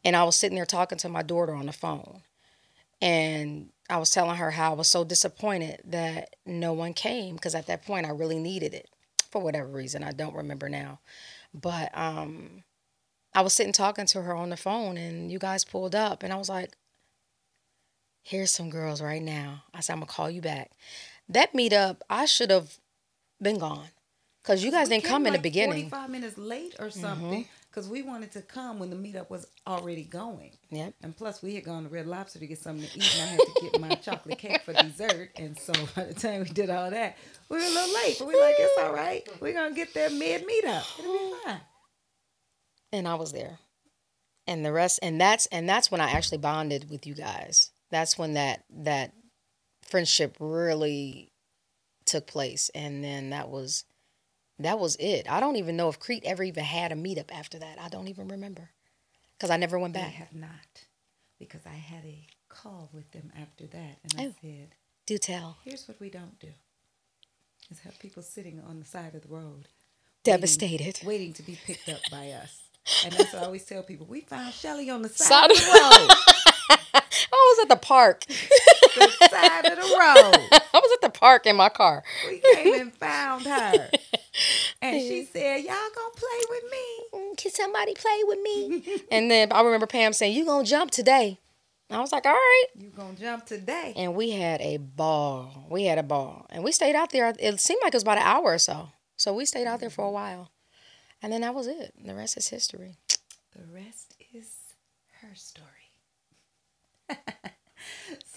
and 0.04 0.16
I 0.16 0.24
was 0.24 0.36
sitting 0.36 0.56
there 0.56 0.66
talking 0.66 0.98
to 0.98 1.08
my 1.08 1.22
daughter 1.22 1.54
on 1.54 1.66
the 1.66 1.72
phone, 1.72 2.22
and 3.00 3.70
I 3.88 3.98
was 3.98 4.10
telling 4.10 4.36
her 4.36 4.50
how 4.50 4.72
I 4.72 4.74
was 4.74 4.88
so 4.88 5.04
disappointed 5.04 5.80
that 5.86 6.36
no 6.44 6.72
one 6.72 6.92
came 6.92 7.36
because 7.36 7.54
at 7.54 7.68
that 7.68 7.86
point 7.86 8.06
I 8.06 8.10
really 8.10 8.38
needed 8.38 8.74
it 8.74 8.90
for 9.30 9.42
whatever 9.42 9.68
reason 9.68 10.02
I 10.02 10.12
don't 10.12 10.34
remember 10.36 10.68
now, 10.68 11.00
but 11.54 11.90
um. 11.96 12.64
I 13.34 13.42
was 13.42 13.52
sitting 13.52 13.74
talking 13.74 14.06
to 14.06 14.22
her 14.22 14.34
on 14.34 14.48
the 14.48 14.56
phone 14.56 14.96
and 14.96 15.30
you 15.30 15.38
guys 15.38 15.62
pulled 15.62 15.94
up 15.94 16.22
and 16.22 16.32
I 16.32 16.36
was 16.36 16.48
like, 16.48 16.72
here's 18.22 18.50
some 18.50 18.70
girls 18.70 19.02
right 19.02 19.22
now. 19.22 19.64
I 19.74 19.80
said, 19.80 19.92
I'm 19.92 19.98
gonna 20.00 20.06
call 20.06 20.30
you 20.30 20.40
back. 20.40 20.70
That 21.28 21.52
meetup, 21.52 21.98
I 22.08 22.24
should 22.24 22.50
have 22.50 22.78
been 23.40 23.58
gone. 23.58 23.88
Cause 24.44 24.64
you 24.64 24.70
guys 24.70 24.88
We 24.88 24.96
didn't 24.96 25.10
come 25.10 25.26
in 25.26 25.34
the 25.34 25.38
beginning. 25.38 25.90
Mm-hmm. 25.90 25.96
45 25.96 26.10
minutes 26.10 26.38
late 26.38 26.74
or 26.78 26.90
something 26.90 27.46
because 27.70 27.88
we 27.88 28.02
wanted 28.02 28.32
to 28.32 28.42
come 28.42 28.78
when 28.78 28.90
the 28.90 28.96
meetup 28.96 29.30
was 29.30 29.46
already 29.66 30.04
going. 30.04 30.52
Yep. 30.70 30.94
And 31.02 31.16
plus, 31.16 31.42
we 31.42 31.54
had 31.54 31.64
gone 31.64 31.84
to 31.84 31.88
Red 31.88 32.06
Lobster 32.06 32.38
to 32.38 32.46
get 32.46 32.58
something 32.58 32.88
to 32.88 32.98
eat, 32.98 33.16
and 33.18 33.22
I 33.22 33.32
had 33.32 33.40
to 33.40 33.60
get 33.62 33.80
my 33.80 33.94
chocolate 34.02 34.38
cake 34.38 34.62
for 34.64 34.72
dessert. 34.72 35.30
And 35.36 35.58
so 35.58 35.72
by 35.96 36.04
the 36.04 36.14
time 36.14 36.42
we 36.42 36.48
did 36.48 36.70
all 36.70 36.90
that, 36.90 37.16
we 37.48 37.56
were 37.56 37.62
a 37.62 37.68
little 37.68 37.94
late, 37.94 38.16
but 38.18 38.28
we 38.28 38.34
are 38.34 38.40
like, 38.40 38.54
it's 38.58 38.82
all 38.82 38.92
right. 38.92 39.28
We're 39.40 39.52
going 39.52 39.70
to 39.70 39.76
get 39.76 39.94
there 39.94 40.10
mid 40.10 40.46
meetup. 40.46 40.98
It'll 40.98 41.12
be 41.12 41.34
fine. 41.44 41.60
And 42.92 43.06
I 43.06 43.14
was 43.14 43.32
there. 43.32 43.58
And 44.46 44.64
the 44.64 44.72
rest 44.72 44.98
and 45.02 45.20
that's 45.20 45.44
and 45.48 45.68
that's 45.68 45.90
when 45.90 46.00
I 46.00 46.12
actually 46.12 46.38
bonded 46.38 46.88
with 46.88 47.06
you 47.06 47.12
guys. 47.12 47.70
That's 47.90 48.16
when 48.16 48.32
that 48.32 48.64
that 48.70 49.12
friendship 49.82 50.38
really 50.40 51.32
took 52.06 52.26
place. 52.26 52.70
And 52.74 53.04
then 53.04 53.28
that 53.30 53.50
was 53.50 53.84
that 54.58 54.78
was 54.78 54.96
it. 54.96 55.30
I 55.30 55.40
don't 55.40 55.56
even 55.56 55.76
know 55.76 55.88
if 55.88 55.98
Crete 56.00 56.24
ever 56.24 56.42
even 56.42 56.64
had 56.64 56.92
a 56.92 56.96
meetup 56.96 57.30
after 57.32 57.58
that. 57.58 57.78
I 57.80 57.88
don't 57.88 58.08
even 58.08 58.28
remember. 58.28 58.70
Because 59.36 59.50
I 59.50 59.56
never 59.56 59.78
went 59.78 59.94
They 59.94 60.00
back. 60.00 60.12
have 60.14 60.34
not 60.34 60.84
because 61.38 61.60
I 61.66 61.74
had 61.74 62.04
a 62.04 62.26
call 62.48 62.88
with 62.92 63.12
them 63.12 63.30
after 63.40 63.66
that, 63.68 63.98
and 64.02 64.14
I 64.18 64.26
Oh. 64.26 64.34
said, 64.42 64.74
Do 65.06 65.16
tell. 65.18 65.58
here's 65.64 65.86
what 65.86 66.00
we 66.00 66.10
don't 66.10 66.38
do 66.40 66.48
is 67.70 67.80
have 67.80 67.98
people 68.00 68.22
sitting 68.22 68.60
on 68.66 68.80
the 68.80 68.84
side 68.86 69.14
of 69.14 69.22
the 69.22 69.28
road 69.28 69.68
Devastated. 70.24 71.00
waiting 71.04 71.32
to 71.34 71.42
be 71.42 71.56
picked 71.64 71.88
up 71.88 72.00
by 72.10 72.30
us. 72.32 72.62
And 73.04 73.12
that's 73.12 73.32
what 73.32 73.42
I 73.42 73.46
always 73.46 73.64
tell 73.64 73.82
people. 73.82 74.06
We 74.06 74.22
found 74.22 74.52
Shelli 74.54 74.92
on 74.92 75.02
the 75.02 75.08
side, 75.10 75.26
Side 75.28 75.50
of 75.52 75.56
of- 75.58 75.62
the 75.64 75.70
road. 75.70 76.10
I 77.30 77.54
was 77.56 77.58
at 77.62 77.68
the 77.68 77.76
park. 77.76 78.24
the 78.26 79.28
side 79.30 79.66
of 79.66 79.76
the 79.76 79.82
road. 79.82 80.48
I 80.74 80.80
was 80.80 80.90
at 80.94 81.00
the 81.02 81.10
park 81.16 81.46
in 81.46 81.54
my 81.56 81.68
car. 81.68 82.02
We 82.26 82.40
came 82.54 82.80
and 82.80 82.92
found 82.94 83.44
her. 83.46 83.90
And 84.82 85.00
she 85.00 85.24
said, 85.24 85.58
Y'all 85.58 85.74
gonna 85.94 86.14
play 86.14 86.40
with 86.50 86.64
me. 86.70 87.04
Mm, 87.14 87.36
Can 87.36 87.52
somebody 87.52 87.94
play 87.94 88.20
with 88.24 88.40
me? 88.40 89.02
and 89.10 89.30
then 89.30 89.52
I 89.52 89.62
remember 89.62 89.86
Pam 89.86 90.12
saying, 90.12 90.36
You 90.36 90.44
gonna 90.44 90.64
jump 90.64 90.90
today? 90.90 91.38
I 91.90 92.00
was 92.00 92.12
like, 92.12 92.26
All 92.26 92.32
right. 92.32 92.64
You 92.76 92.90
gonna 92.90 93.14
jump 93.14 93.46
today. 93.46 93.92
And 93.96 94.14
we 94.14 94.30
had 94.30 94.60
a 94.60 94.76
ball. 94.76 95.66
We 95.70 95.84
had 95.84 95.98
a 95.98 96.02
ball. 96.02 96.46
And 96.50 96.62
we 96.62 96.72
stayed 96.72 96.94
out 96.94 97.10
there. 97.10 97.34
It 97.38 97.60
seemed 97.60 97.80
like 97.82 97.92
it 97.92 97.96
was 97.96 98.02
about 98.02 98.18
an 98.18 98.24
hour 98.24 98.44
or 98.44 98.58
so. 98.58 98.90
So 99.16 99.32
we 99.34 99.44
stayed 99.44 99.66
out 99.66 99.80
there 99.80 99.90
for 99.90 100.04
a 100.04 100.10
while. 100.10 100.50
And 101.20 101.32
then 101.32 101.40
that 101.40 101.54
was 101.54 101.66
it. 101.66 101.92
The 102.02 102.14
rest 102.14 102.36
is 102.36 102.48
history. 102.48 102.96
The 103.56 103.64
rest 103.74 104.14
is 104.32 104.54
her 105.20 105.34
story. 105.34 105.66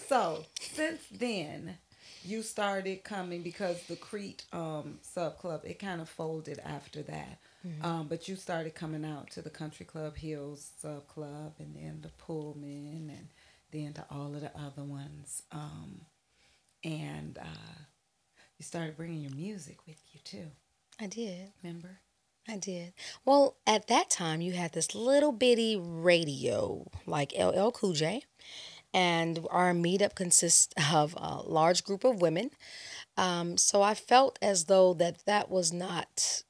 so 0.08 0.44
since 0.60 1.02
then, 1.12 1.78
you 2.24 2.42
started 2.42 3.04
coming 3.04 3.42
because 3.42 3.82
the 3.84 3.96
Crete 3.96 4.44
um, 4.52 4.98
sub 5.02 5.38
club 5.38 5.62
it 5.64 5.78
kind 5.78 6.00
of 6.00 6.08
folded 6.08 6.60
after 6.64 7.02
that. 7.02 7.38
Um, 7.80 8.08
but 8.08 8.28
you 8.28 8.34
started 8.34 8.74
coming 8.74 9.04
out 9.04 9.30
to 9.30 9.42
the 9.42 9.50
Country 9.50 9.86
Club 9.86 10.16
Hills 10.16 10.72
sub 10.80 11.06
club, 11.06 11.54
and 11.58 11.76
then 11.76 12.00
the 12.02 12.08
Pullman, 12.08 13.08
and 13.08 13.28
then 13.70 13.92
to 13.94 14.04
all 14.10 14.34
of 14.34 14.40
the 14.40 14.50
other 14.58 14.82
ones. 14.82 15.42
Um, 15.52 16.00
and 16.82 17.38
uh, 17.38 17.82
you 18.58 18.64
started 18.64 18.96
bringing 18.96 19.20
your 19.20 19.34
music 19.34 19.78
with 19.86 19.98
you 20.12 20.20
too. 20.24 20.46
I 21.00 21.06
did. 21.06 21.52
Remember? 21.62 22.00
I 22.48 22.56
did. 22.56 22.92
Well, 23.24 23.56
at 23.66 23.86
that 23.86 24.10
time, 24.10 24.40
you 24.40 24.52
had 24.52 24.72
this 24.72 24.94
little 24.94 25.32
bitty 25.32 25.76
radio 25.80 26.90
like 27.06 27.32
LL 27.38 27.70
Cool 27.70 27.92
J, 27.92 28.22
and 28.94 29.46
our 29.50 29.72
meetup 29.72 30.14
consists 30.14 30.72
of 30.92 31.14
a 31.18 31.42
large 31.42 31.84
group 31.84 32.04
of 32.04 32.20
women. 32.20 32.50
Um, 33.16 33.56
so 33.56 33.82
I 33.82 33.94
felt 33.94 34.38
as 34.42 34.64
though 34.66 34.94
that 34.94 35.24
that 35.26 35.50
was 35.50 35.72
not 35.72 36.42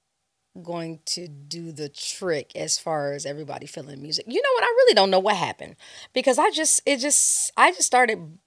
going 0.62 1.00
to 1.06 1.28
do 1.28 1.72
the 1.72 1.88
trick 1.88 2.54
as 2.54 2.78
far 2.78 3.12
as 3.12 3.24
everybody 3.24 3.66
feeling 3.66 4.02
music. 4.02 4.26
You 4.28 4.40
know 4.42 4.50
what? 4.54 4.64
I 4.64 4.66
really 4.66 4.94
don't 4.94 5.10
know 5.10 5.18
what 5.18 5.36
happened 5.36 5.76
because 6.12 6.38
I 6.38 6.50
just 6.50 6.80
it 6.86 6.98
just 6.98 7.50
I 7.56 7.70
just 7.70 7.84
started. 7.86 8.38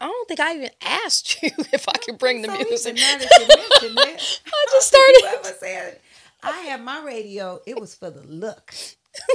I 0.00 0.06
don't 0.08 0.28
think 0.28 0.40
I 0.40 0.54
even 0.56 0.70
asked 0.82 1.42
you 1.42 1.50
if 1.72 1.88
I 1.88 1.92
could 1.98 2.18
bring 2.18 2.42
the 2.42 2.48
So 2.48 2.54
music. 2.58 2.98
even 2.98 3.02
now 3.02 3.18
that 3.18 3.80
you 3.80 3.94
mention 3.94 4.14
it, 4.14 4.40
I 4.46 4.66
just 4.72 4.88
started. 4.88 5.98
I 6.42 6.50
had 6.68 6.82
my 6.82 7.02
radio. 7.02 7.60
It 7.66 7.80
was 7.80 7.94
for 7.94 8.10
the 8.10 8.22
look. 8.22 8.74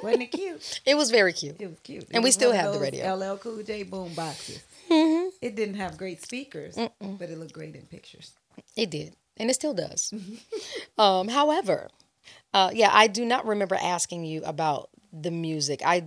Wasn't 0.04 0.24
it 0.24 0.32
cute? 0.32 0.82
It 0.86 0.96
was 0.96 1.12
very 1.12 1.34
cute. 1.34 1.58
It 1.60 1.68
was 1.68 1.80
cute. 1.84 2.04
It 2.04 2.10
And 2.14 2.24
we 2.24 2.28
was 2.30 2.36
still 2.36 2.52
have 2.52 2.74
the 2.74 2.80
radio. 2.80 3.16
LL 3.16 3.38
Cool 3.38 3.64
J 3.64 3.84
boom 3.84 4.14
boxes. 4.14 4.62
hmm 4.88 5.28
It 5.42 5.56
didn't 5.56 5.76
have 5.76 5.98
great 5.98 6.22
speakers, 6.22 6.76
but 6.76 7.30
it 7.30 7.38
looked 7.38 7.54
great 7.54 7.76
in 7.76 7.86
pictures. 7.86 8.34
It 8.76 8.90
did, 8.90 9.16
and 9.38 9.50
it 9.50 9.54
still 9.54 9.74
does. 9.74 10.14
um, 10.98 11.28
however, 11.28 11.90
uh, 12.54 12.72
yeah, 12.74 12.90
I 12.92 13.08
do 13.08 13.26
not 13.26 13.46
remember 13.46 13.76
asking 13.76 14.26
you 14.26 14.44
about 14.44 14.90
the 15.14 15.32
music. 15.32 15.82
I 15.86 16.06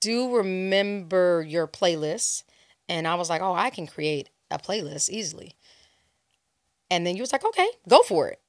do 0.00 0.36
remember 0.36 1.44
your 1.46 1.66
playlist, 1.66 2.44
and 2.88 3.06
I 3.06 3.14
was 3.14 3.28
like, 3.30 3.42
"Oh, 3.42 3.54
I 3.54 3.70
can 3.70 3.86
create 3.86 4.28
a 4.50 4.58
playlist 4.58 5.08
easily." 5.10 5.54
And 6.90 7.06
then 7.06 7.16
you 7.16 7.22
was 7.22 7.32
like, 7.32 7.44
"Okay, 7.44 7.68
go 7.88 8.02
for 8.02 8.28
it," 8.28 8.40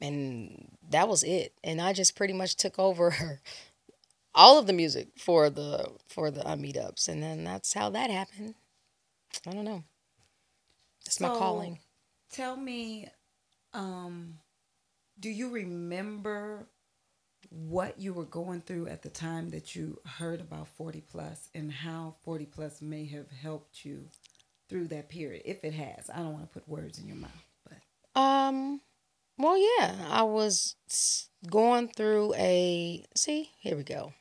and 0.00 0.76
that 0.90 1.08
was 1.08 1.22
it. 1.22 1.52
And 1.62 1.80
I 1.80 1.92
just 1.92 2.16
pretty 2.16 2.32
much 2.34 2.56
took 2.56 2.78
over 2.78 3.40
all 4.38 4.58
of 4.58 4.66
the 4.66 4.72
music 4.72 5.08
for 5.18 5.50
the 5.50 5.90
for 6.06 6.30
the 6.30 6.46
uh, 6.46 6.56
meetups, 6.56 7.08
and 7.08 7.22
then 7.22 7.44
that's 7.44 7.74
how 7.74 7.90
that 7.90 8.10
happened. 8.10 8.54
I 9.46 9.50
don't 9.50 9.64
know. 9.64 9.84
It's 11.04 11.20
my 11.20 11.28
calling. 11.28 11.80
Tell 12.30 12.56
me, 12.56 13.08
um, 13.74 14.38
do 15.18 15.28
you 15.28 15.50
remember 15.50 16.66
what 17.50 17.98
you 17.98 18.12
were 18.12 18.24
going 18.24 18.60
through 18.60 18.86
at 18.88 19.02
the 19.02 19.08
time 19.08 19.50
that 19.50 19.74
you 19.74 19.98
heard 20.04 20.40
about 20.40 20.68
40 20.68 21.00
plus 21.00 21.48
and 21.54 21.72
how 21.72 22.14
40 22.22 22.46
plus 22.46 22.82
may 22.82 23.06
have 23.06 23.30
helped 23.30 23.84
you 23.84 24.04
through 24.68 24.88
that 24.88 25.08
period 25.08 25.40
if 25.46 25.64
it 25.64 25.72
has 25.72 26.10
i 26.12 26.18
don't 26.18 26.34
want 26.34 26.44
to 26.44 26.52
put 26.52 26.68
words 26.68 26.98
in 26.98 27.06
your 27.06 27.16
mouth 27.16 27.30
but 27.64 27.78
Um, 28.20 28.82
well, 29.38 29.56
yeah, 29.56 29.94
I 30.10 30.24
was 30.24 30.74
going 31.48 31.88
through 31.88 32.34
a. 32.34 33.04
See, 33.14 33.50
here 33.60 33.76
we 33.76 33.84
go. 33.84 34.12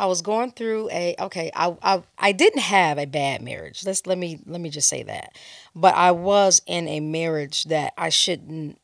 I 0.00 0.06
was 0.06 0.22
going 0.22 0.52
through 0.52 0.88
a. 0.90 1.14
Okay, 1.20 1.50
I 1.54 1.76
I 1.82 2.02
I 2.18 2.32
didn't 2.32 2.62
have 2.62 2.96
a 2.96 3.04
bad 3.04 3.42
marriage. 3.42 3.84
Let's 3.84 4.06
let 4.06 4.16
me 4.16 4.40
let 4.46 4.58
me 4.58 4.70
just 4.70 4.88
say 4.88 5.02
that, 5.02 5.36
but 5.74 5.94
I 5.94 6.10
was 6.12 6.62
in 6.66 6.88
a 6.88 7.00
marriage 7.00 7.64
that 7.64 7.92
I 7.98 8.08
shouldn't 8.08 8.80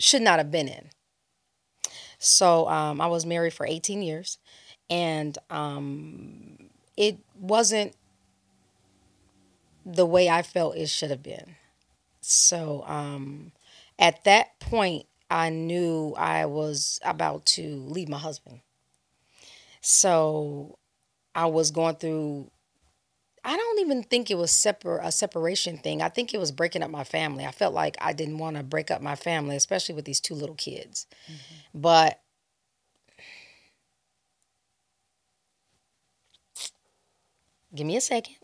should 0.00 0.22
not 0.22 0.38
have 0.38 0.50
been 0.50 0.66
in. 0.66 0.88
So 2.18 2.66
um, 2.68 3.02
I 3.02 3.06
was 3.06 3.26
married 3.26 3.52
for 3.52 3.66
eighteen 3.66 4.00
years, 4.00 4.38
and 4.88 5.36
um, 5.50 6.70
it 6.96 7.18
wasn't 7.38 7.94
the 9.84 10.06
way 10.06 10.30
I 10.30 10.40
felt 10.40 10.76
it 10.76 10.88
should 10.88 11.10
have 11.10 11.22
been. 11.22 11.56
So 12.22 12.82
um, 12.86 13.52
at 13.98 14.24
that 14.24 14.58
point, 14.58 15.04
I 15.30 15.50
knew 15.50 16.14
I 16.16 16.46
was 16.46 16.98
about 17.04 17.44
to 17.46 17.84
leave 17.86 18.08
my 18.08 18.18
husband. 18.18 18.60
So 19.88 20.78
I 21.34 21.46
was 21.46 21.70
going 21.70 21.96
through 21.96 22.50
I 23.44 23.56
don't 23.56 23.80
even 23.80 24.02
think 24.04 24.30
it 24.30 24.36
was 24.36 24.50
separ- 24.52 25.00
a 25.02 25.12
separation 25.12 25.78
thing. 25.78 26.02
I 26.02 26.08
think 26.10 26.34
it 26.34 26.38
was 26.38 26.52
breaking 26.52 26.82
up 26.82 26.90
my 26.90 27.04
family. 27.04 27.46
I 27.46 27.52
felt 27.52 27.74
like 27.74 27.96
I 28.00 28.12
didn't 28.12 28.38
want 28.38 28.56
to 28.56 28.62
break 28.62 28.90
up 28.90 29.00
my 29.02 29.16
family, 29.16 29.56
especially 29.56 29.94
with 29.94 30.04
these 30.04 30.20
two 30.20 30.34
little 30.34 30.56
kids. 30.56 31.06
Mm-hmm. 31.30 31.80
But 31.80 32.20
give 37.74 37.86
me 37.86 37.96
a 37.96 38.00
second. 38.00 38.36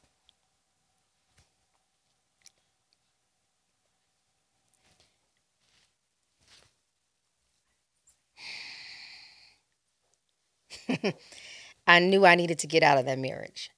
I 11.94 12.00
knew 12.00 12.26
I 12.26 12.34
needed 12.34 12.58
to 12.58 12.66
get 12.66 12.82
out 12.82 12.98
of 12.98 13.04
that 13.04 13.20
marriage 13.20 13.70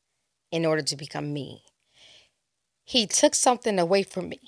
in 0.51 0.65
order 0.65 0.81
to 0.81 0.97
become 0.97 1.35
me. 1.35 1.65
He 2.83 3.07
took 3.07 3.35
something 3.35 3.79
away 3.79 4.05
from 4.05 4.31
me, 4.31 4.41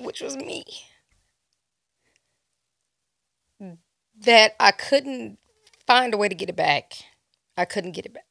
which 0.00 0.20
was 0.20 0.36
me. 0.36 0.64
That 4.18 4.56
I 4.58 4.72
couldn't 4.72 5.38
find 5.86 6.12
a 6.12 6.16
way 6.16 6.28
to 6.28 6.34
get 6.34 6.48
it 6.48 6.56
back. 6.56 6.94
I 7.56 7.64
couldn't 7.64 7.92
get 7.92 8.04
it 8.04 8.14
back. 8.14 8.24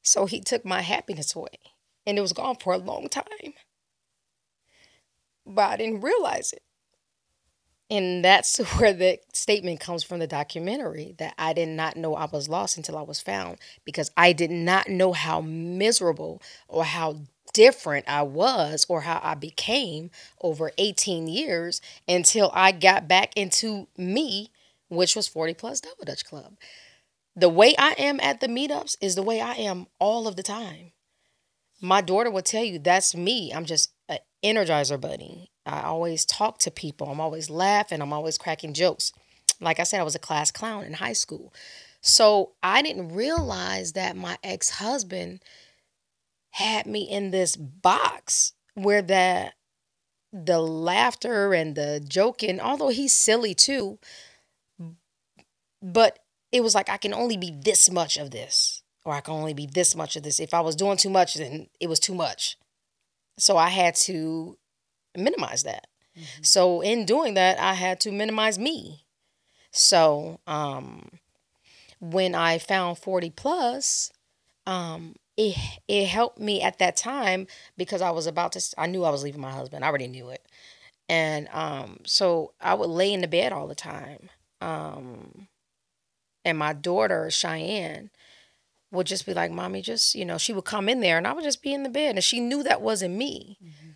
So 0.00 0.24
he 0.24 0.40
took 0.40 0.64
my 0.64 0.80
happiness 0.80 1.36
away, 1.36 1.58
and 2.06 2.16
it 2.16 2.22
was 2.22 2.32
gone 2.32 2.56
for 2.56 2.72
a 2.72 2.78
long 2.78 3.10
time. 3.10 3.52
But 5.44 5.68
I 5.72 5.76
didn't 5.76 6.00
realize 6.00 6.54
it. 6.54 6.62
And 7.90 8.24
that's 8.24 8.58
where 8.78 8.92
the 8.92 9.18
statement 9.32 9.80
comes 9.80 10.02
from 10.02 10.18
the 10.18 10.26
documentary 10.26 11.14
that 11.18 11.34
I 11.38 11.52
did 11.52 11.68
not 11.68 11.96
know 11.96 12.14
I 12.14 12.26
was 12.26 12.48
lost 12.48 12.76
until 12.76 12.96
I 12.96 13.02
was 13.02 13.20
found 13.20 13.58
because 13.84 14.10
I 14.16 14.32
did 14.32 14.50
not 14.50 14.88
know 14.88 15.12
how 15.12 15.40
miserable 15.40 16.42
or 16.68 16.84
how 16.84 17.20
different 17.52 18.08
I 18.08 18.22
was 18.22 18.86
or 18.88 19.02
how 19.02 19.20
I 19.22 19.34
became 19.34 20.10
over 20.40 20.72
18 20.78 21.28
years 21.28 21.80
until 22.08 22.50
I 22.54 22.72
got 22.72 23.08
back 23.08 23.32
into 23.36 23.88
me, 23.96 24.50
which 24.88 25.14
was 25.14 25.28
40 25.28 25.54
plus 25.54 25.80
Double 25.80 26.04
Dutch 26.04 26.24
Club. 26.24 26.56
The 27.36 27.48
way 27.48 27.74
I 27.78 27.94
am 27.98 28.20
at 28.20 28.40
the 28.40 28.48
meetups 28.48 28.96
is 29.00 29.14
the 29.14 29.22
way 29.22 29.40
I 29.40 29.52
am 29.54 29.86
all 29.98 30.26
of 30.28 30.36
the 30.36 30.42
time. 30.42 30.92
My 31.82 32.00
daughter 32.00 32.30
will 32.30 32.42
tell 32.42 32.64
you 32.64 32.80
that's 32.80 33.14
me. 33.14 33.52
I'm 33.52 33.66
just 33.66 33.92
an 34.08 34.20
energizer 34.44 35.00
bunny. 35.00 35.51
I 35.66 35.82
always 35.82 36.24
talk 36.24 36.58
to 36.60 36.70
people. 36.70 37.08
I'm 37.08 37.20
always 37.20 37.50
laughing. 37.50 38.02
I'm 38.02 38.12
always 38.12 38.38
cracking 38.38 38.74
jokes. 38.74 39.12
Like 39.60 39.78
I 39.78 39.84
said, 39.84 40.00
I 40.00 40.04
was 40.04 40.14
a 40.14 40.20
class 40.20 40.50
clown 40.50 40.84
in 40.84 40.94
high 40.94 41.12
school. 41.12 41.52
So 42.00 42.52
I 42.62 42.82
didn't 42.82 43.14
realize 43.14 43.92
that 43.92 44.16
my 44.16 44.36
ex 44.42 44.70
husband 44.70 45.40
had 46.50 46.86
me 46.86 47.02
in 47.02 47.30
this 47.30 47.56
box 47.56 48.52
where 48.74 49.02
the 49.02 49.52
the 50.32 50.60
laughter 50.60 51.52
and 51.52 51.76
the 51.76 52.02
joking, 52.06 52.58
although 52.58 52.88
he's 52.88 53.12
silly 53.12 53.54
too, 53.54 53.98
but 55.82 56.18
it 56.50 56.62
was 56.62 56.74
like 56.74 56.88
I 56.88 56.96
can 56.96 57.14
only 57.14 57.36
be 57.36 57.50
this 57.50 57.90
much 57.90 58.16
of 58.16 58.30
this, 58.30 58.82
or 59.04 59.14
I 59.14 59.20
can 59.20 59.34
only 59.34 59.54
be 59.54 59.66
this 59.66 59.94
much 59.94 60.16
of 60.16 60.22
this. 60.22 60.40
If 60.40 60.54
I 60.54 60.60
was 60.60 60.74
doing 60.74 60.96
too 60.96 61.10
much, 61.10 61.34
then 61.34 61.68
it 61.80 61.88
was 61.88 62.00
too 62.00 62.14
much. 62.14 62.56
So 63.38 63.56
I 63.56 63.68
had 63.68 63.94
to 63.96 64.58
minimize 65.16 65.62
that. 65.64 65.86
Mm-hmm. 66.16 66.42
So 66.42 66.80
in 66.80 67.06
doing 67.06 67.34
that, 67.34 67.58
I 67.58 67.74
had 67.74 68.00
to 68.00 68.12
minimize 68.12 68.58
me. 68.58 69.04
So 69.70 70.40
um, 70.46 71.08
when 72.00 72.34
I 72.34 72.58
found 72.58 72.98
40 72.98 73.30
plus, 73.30 74.12
um, 74.66 75.16
it 75.36 75.56
it 75.88 76.06
helped 76.08 76.38
me 76.38 76.60
at 76.60 76.78
that 76.78 76.96
time 76.96 77.46
because 77.76 78.02
I 78.02 78.10
was 78.10 78.26
about 78.26 78.52
to 78.52 78.74
I 78.76 78.86
knew 78.86 79.04
I 79.04 79.10
was 79.10 79.22
leaving 79.22 79.40
my 79.40 79.50
husband. 79.50 79.84
I 79.84 79.88
already 79.88 80.08
knew 80.08 80.28
it. 80.28 80.46
And 81.08 81.48
um, 81.52 81.98
so 82.04 82.52
I 82.60 82.74
would 82.74 82.88
lay 82.88 83.12
in 83.12 83.20
the 83.20 83.28
bed 83.28 83.52
all 83.52 83.66
the 83.66 83.74
time. 83.74 84.30
Um, 84.60 85.48
and 86.44 86.58
my 86.58 86.72
daughter, 86.72 87.30
Cheyenne, 87.30 88.10
would 88.90 89.06
just 89.06 89.26
be 89.26 89.34
like, 89.34 89.50
Mommy, 89.50 89.82
just, 89.82 90.14
you 90.14 90.24
know, 90.24 90.38
she 90.38 90.52
would 90.52 90.64
come 90.64 90.88
in 90.88 91.00
there 91.00 91.18
and 91.18 91.26
I 91.26 91.32
would 91.32 91.44
just 91.44 91.62
be 91.62 91.72
in 91.72 91.82
the 91.82 91.88
bed. 91.88 92.14
And 92.14 92.24
she 92.24 92.40
knew 92.40 92.62
that 92.62 92.82
wasn't 92.82 93.14
me. 93.14 93.58
Mm-hmm. 93.62 93.90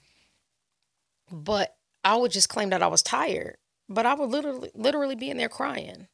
But 1.31 1.77
I 2.05 2.17
would 2.17 2.33
just 2.33 2.49
claim 2.49 2.71
that 2.71 2.83
I 2.83 2.87
was 2.87 3.03
tired. 3.03 3.57
But 3.89 4.07
I 4.07 4.15
would 4.15 4.31
literally 4.31 4.71
literally 4.75 5.15
be 5.15 5.31
in 5.31 5.37
there 5.37 5.49
crying 5.49 6.09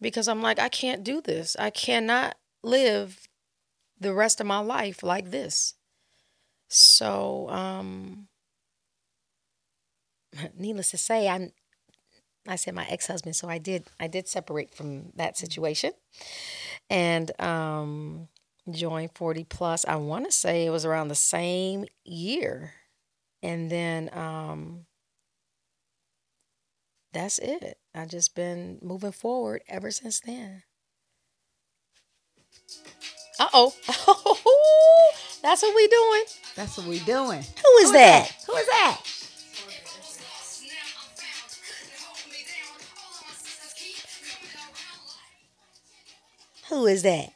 because 0.00 0.28
I'm 0.28 0.42
like, 0.42 0.58
I 0.58 0.68
can't 0.68 1.04
do 1.04 1.20
this. 1.20 1.56
I 1.58 1.70
cannot 1.70 2.36
live 2.62 3.28
the 3.98 4.14
rest 4.14 4.40
of 4.40 4.46
my 4.46 4.58
life 4.58 5.02
like 5.02 5.30
this. 5.30 5.74
So, 6.68 7.48
um, 7.48 8.28
needless 10.58 10.90
to 10.90 10.98
say, 10.98 11.28
I'm 11.28 11.52
I 12.46 12.56
said 12.56 12.74
my 12.74 12.86
ex-husband, 12.86 13.36
so 13.36 13.48
I 13.48 13.58
did 13.58 13.88
I 14.00 14.06
did 14.06 14.28
separate 14.28 14.74
from 14.74 15.12
that 15.16 15.36
situation. 15.36 15.92
And 16.88 17.38
um 17.40 18.28
joined 18.70 19.10
40 19.14 19.44
plus. 19.44 19.84
I 19.86 19.96
want 19.96 20.26
to 20.26 20.32
say 20.32 20.66
it 20.66 20.70
was 20.70 20.84
around 20.84 21.08
the 21.08 21.14
same 21.14 21.86
year 22.04 22.74
and 23.42 23.70
then 23.70 24.10
um 24.12 24.86
that's 27.12 27.38
it. 27.38 27.78
I 27.94 28.06
just 28.06 28.34
been 28.34 28.78
moving 28.82 29.12
forward 29.12 29.62
ever 29.68 29.90
since 29.90 30.20
then. 30.20 30.62
Uh 33.38 33.48
oh. 33.52 33.74
That's 35.42 35.62
what 35.62 35.74
we 35.74 35.86
doing. 35.88 36.24
That's 36.54 36.76
what 36.78 36.86
we 36.86 36.98
doing. 37.00 37.42
Who 37.42 37.76
is, 37.78 37.88
Who 37.88 37.92
that? 37.92 38.26
is 38.26 38.28
that? 38.28 38.44
Who 38.46 38.56
is 38.56 38.66
that? 38.66 39.00
Who 46.68 46.86
is 46.86 47.02
that? 47.02 47.32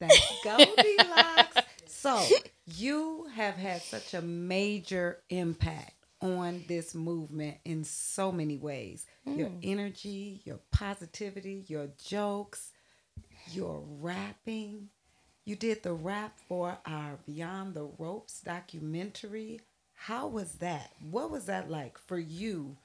That's 0.00 0.20
Goldie 0.42 0.98
Lox. 1.08 1.59
So 2.00 2.22
you 2.66 3.26
have 3.34 3.56
had 3.56 3.82
such 3.82 4.14
a 4.14 4.22
major 4.22 5.18
impact 5.28 5.92
on 6.22 6.64
this 6.66 6.94
movement 6.94 7.58
in 7.64 7.84
so 7.84 8.32
many 8.32 8.56
ways. 8.56 9.04
Mm. 9.28 9.38
Your 9.38 9.50
energy, 9.62 10.40
your 10.44 10.60
positivity, 10.72 11.64
your 11.68 11.88
jokes, 12.02 12.70
your 13.52 13.82
rapping. 14.00 14.88
You 15.44 15.56
did 15.56 15.82
the 15.82 15.92
rap 15.92 16.38
for 16.48 16.78
our 16.86 17.18
Beyond 17.26 17.74
the 17.74 17.88
Ropes 17.98 18.40
documentary. 18.40 19.60
How 19.94 20.26
was 20.26 20.52
that? 20.54 20.92
What 21.10 21.30
was 21.30 21.46
that 21.46 21.70
like 21.70 21.98
for 21.98 22.18
you 22.18 22.76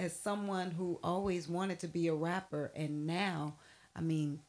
as 0.00 0.18
someone 0.18 0.72
who 0.72 0.98
always 1.04 1.48
wanted 1.48 1.78
to 1.80 1.88
be 1.88 2.08
a 2.08 2.14
rapper 2.14 2.72
and 2.74 3.06
now, 3.06 3.54
I 3.94 4.00
mean, 4.00 4.40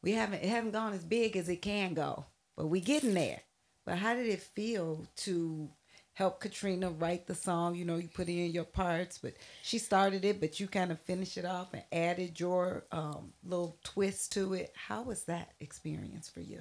we 0.00 0.12
haven't 0.12 0.42
it 0.42 0.48
haven't 0.48 0.72
gone 0.72 0.94
as 0.94 1.04
big 1.04 1.36
as 1.36 1.48
it 1.50 1.60
can 1.60 1.92
go, 1.92 2.24
but 2.56 2.68
we 2.68 2.80
getting 2.80 3.14
there. 3.14 3.40
But 3.84 3.98
how 3.98 4.14
did 4.14 4.26
it 4.26 4.40
feel 4.40 5.06
to 5.16 5.68
help 6.14 6.40
Katrina 6.40 6.90
write 6.90 7.26
the 7.26 7.34
song? 7.34 7.74
You 7.74 7.84
know, 7.84 7.96
you 7.96 8.08
put 8.08 8.28
in 8.28 8.50
your 8.50 8.64
parts, 8.64 9.18
but 9.18 9.34
she 9.62 9.78
started 9.78 10.24
it, 10.24 10.40
but 10.40 10.58
you 10.58 10.68
kind 10.68 10.90
of 10.90 11.00
finished 11.00 11.36
it 11.36 11.44
off 11.44 11.74
and 11.74 11.82
added 11.92 12.40
your 12.40 12.84
um, 12.92 13.32
little 13.44 13.76
twist 13.84 14.32
to 14.32 14.54
it. 14.54 14.72
How 14.74 15.02
was 15.02 15.24
that 15.24 15.52
experience 15.60 16.28
for 16.28 16.40
you? 16.40 16.60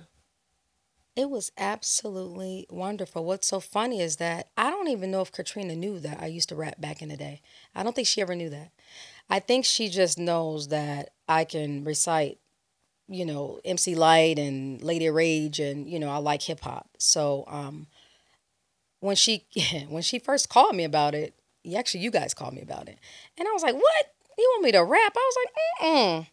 It 1.16 1.30
was 1.30 1.52
absolutely 1.60 2.66
wonderful. 2.72 3.24
What's 3.24 3.48
so 3.48 3.60
funny 3.60 4.02
is 4.02 4.16
that 4.16 4.50
I 4.58 4.72
don't 4.72 4.88
even 4.88 5.12
know 5.12 5.22
if 5.22 5.32
Katrina 5.32 5.76
knew 5.76 6.00
that 6.00 6.20
I 6.20 6.26
used 6.26 6.50
to 6.50 6.56
rap 6.56 6.82
back 6.82 7.04
in 7.04 7.10
the 7.10 7.18
day. 7.18 7.42
I 7.76 7.84
don't 7.84 7.96
think 7.96 8.08
she 8.08 8.22
ever 8.22 8.36
knew 8.36 8.50
that. 8.50 8.72
I 9.30 9.40
think 9.40 9.64
she 9.64 9.90
just 9.90 10.18
knows 10.18 10.70
that 10.70 11.12
I 11.30 11.46
can 11.46 11.84
recite 11.84 12.40
you 13.08 13.26
know, 13.26 13.60
MC 13.66 13.96
Lyte 13.96 14.40
and 14.40 14.82
Lady 14.82 15.10
Rage 15.10 15.60
and, 15.60 15.88
you 15.90 16.00
know, 16.00 16.10
I 16.10 16.18
like 16.18 16.42
hip 16.42 16.62
hop. 16.62 16.90
So 16.98 17.46
um 17.48 17.88
when 19.00 19.16
she 19.16 19.46
when 19.90 20.02
she 20.04 20.20
first 20.20 20.50
called 20.50 20.76
me 20.76 20.84
about 20.84 21.14
it, 21.16 21.34
actually 21.78 22.02
you 22.02 22.12
guys 22.12 22.34
called 22.34 22.54
me 22.54 22.62
about 22.62 22.88
it. 22.88 22.98
And 23.38 23.48
I 23.48 23.52
was 23.52 23.64
like, 23.64 23.76
What? 23.76 24.14
You 24.38 24.50
want 24.54 24.64
me 24.66 24.72
to 24.72 24.84
rap? 24.84 25.14
I 25.16 25.32
was 25.32 25.38
like, 25.46 25.90
mm 25.90 26.28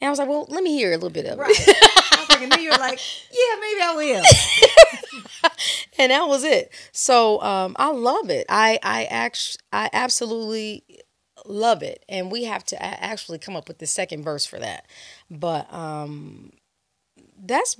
And 0.00 0.08
I 0.08 0.10
was 0.10 0.18
like, 0.18 0.28
Well, 0.28 0.46
let 0.48 0.62
me 0.62 0.72
hear 0.72 0.90
a 0.90 0.96
little 0.96 1.10
bit 1.10 1.26
of 1.26 1.38
right. 1.38 1.50
it. 1.50 1.76
I 2.12 2.20
was 2.20 2.28
like, 2.28 2.42
and 2.42 2.52
then 2.52 2.60
you 2.60 2.70
were 2.70 2.78
like, 2.78 2.98
Yeah, 3.30 3.60
maybe 3.60 3.80
I 3.82 3.94
will. 3.96 5.50
and 5.98 6.12
that 6.12 6.28
was 6.28 6.44
it. 6.44 6.72
So 6.92 7.40
um 7.42 7.74
I 7.78 7.90
love 7.90 8.30
it. 8.30 8.46
I 8.48 8.78
I 8.82 9.04
actually 9.04 9.60
I 9.72 9.90
absolutely 9.92 10.84
love 11.44 11.82
it. 11.82 12.04
And 12.08 12.30
we 12.30 12.44
have 12.44 12.64
to 12.66 12.82
actually 12.82 13.38
come 13.38 13.56
up 13.56 13.68
with 13.68 13.78
the 13.78 13.86
second 13.86 14.22
verse 14.22 14.46
for 14.46 14.58
that. 14.58 14.86
But 15.30 15.72
um 15.72 16.52
that's 17.42 17.76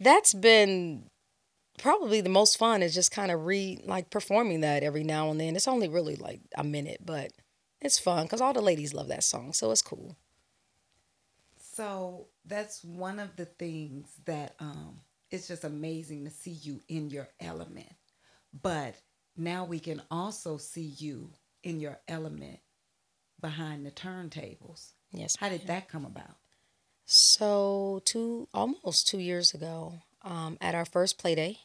that's 0.00 0.34
been 0.34 1.10
probably 1.78 2.20
the 2.20 2.28
most 2.28 2.56
fun 2.56 2.82
is 2.82 2.94
just 2.94 3.12
kind 3.12 3.30
of 3.30 3.46
re 3.46 3.78
like 3.84 4.10
performing 4.10 4.60
that 4.62 4.82
every 4.82 5.04
now 5.04 5.30
and 5.30 5.40
then. 5.40 5.56
It's 5.56 5.68
only 5.68 5.88
really 5.88 6.16
like 6.16 6.40
a 6.56 6.64
minute 6.64 7.00
but 7.04 7.32
it's 7.80 7.98
fun 7.98 8.24
because 8.24 8.40
all 8.40 8.52
the 8.52 8.60
ladies 8.60 8.94
love 8.94 9.08
that 9.08 9.24
song 9.24 9.52
so 9.52 9.70
it's 9.70 9.82
cool. 9.82 10.16
So 11.78 12.26
that's 12.44 12.82
one 12.82 13.20
of 13.20 13.36
the 13.36 13.44
things 13.44 14.08
that 14.24 14.56
um, 14.58 14.98
it's 15.30 15.46
just 15.46 15.62
amazing 15.62 16.24
to 16.24 16.30
see 16.30 16.50
you 16.50 16.80
in 16.88 17.08
your 17.08 17.28
element. 17.40 17.92
But 18.62 18.96
now 19.38 19.64
we 19.64 19.78
can 19.80 20.02
also 20.10 20.56
see 20.56 20.94
you 20.98 21.30
in 21.62 21.80
your 21.80 21.98
element 22.08 22.60
behind 23.40 23.86
the 23.86 23.90
turntables. 23.90 24.92
Yes. 25.12 25.36
How 25.36 25.48
did 25.48 25.66
that 25.66 25.88
come 25.88 26.04
about? 26.04 26.36
So 27.06 28.02
two 28.04 28.48
almost 28.52 29.08
two 29.08 29.18
years 29.18 29.54
ago, 29.54 30.02
um, 30.22 30.58
at 30.60 30.74
our 30.74 30.84
first 30.84 31.18
play 31.18 31.34
day, 31.34 31.58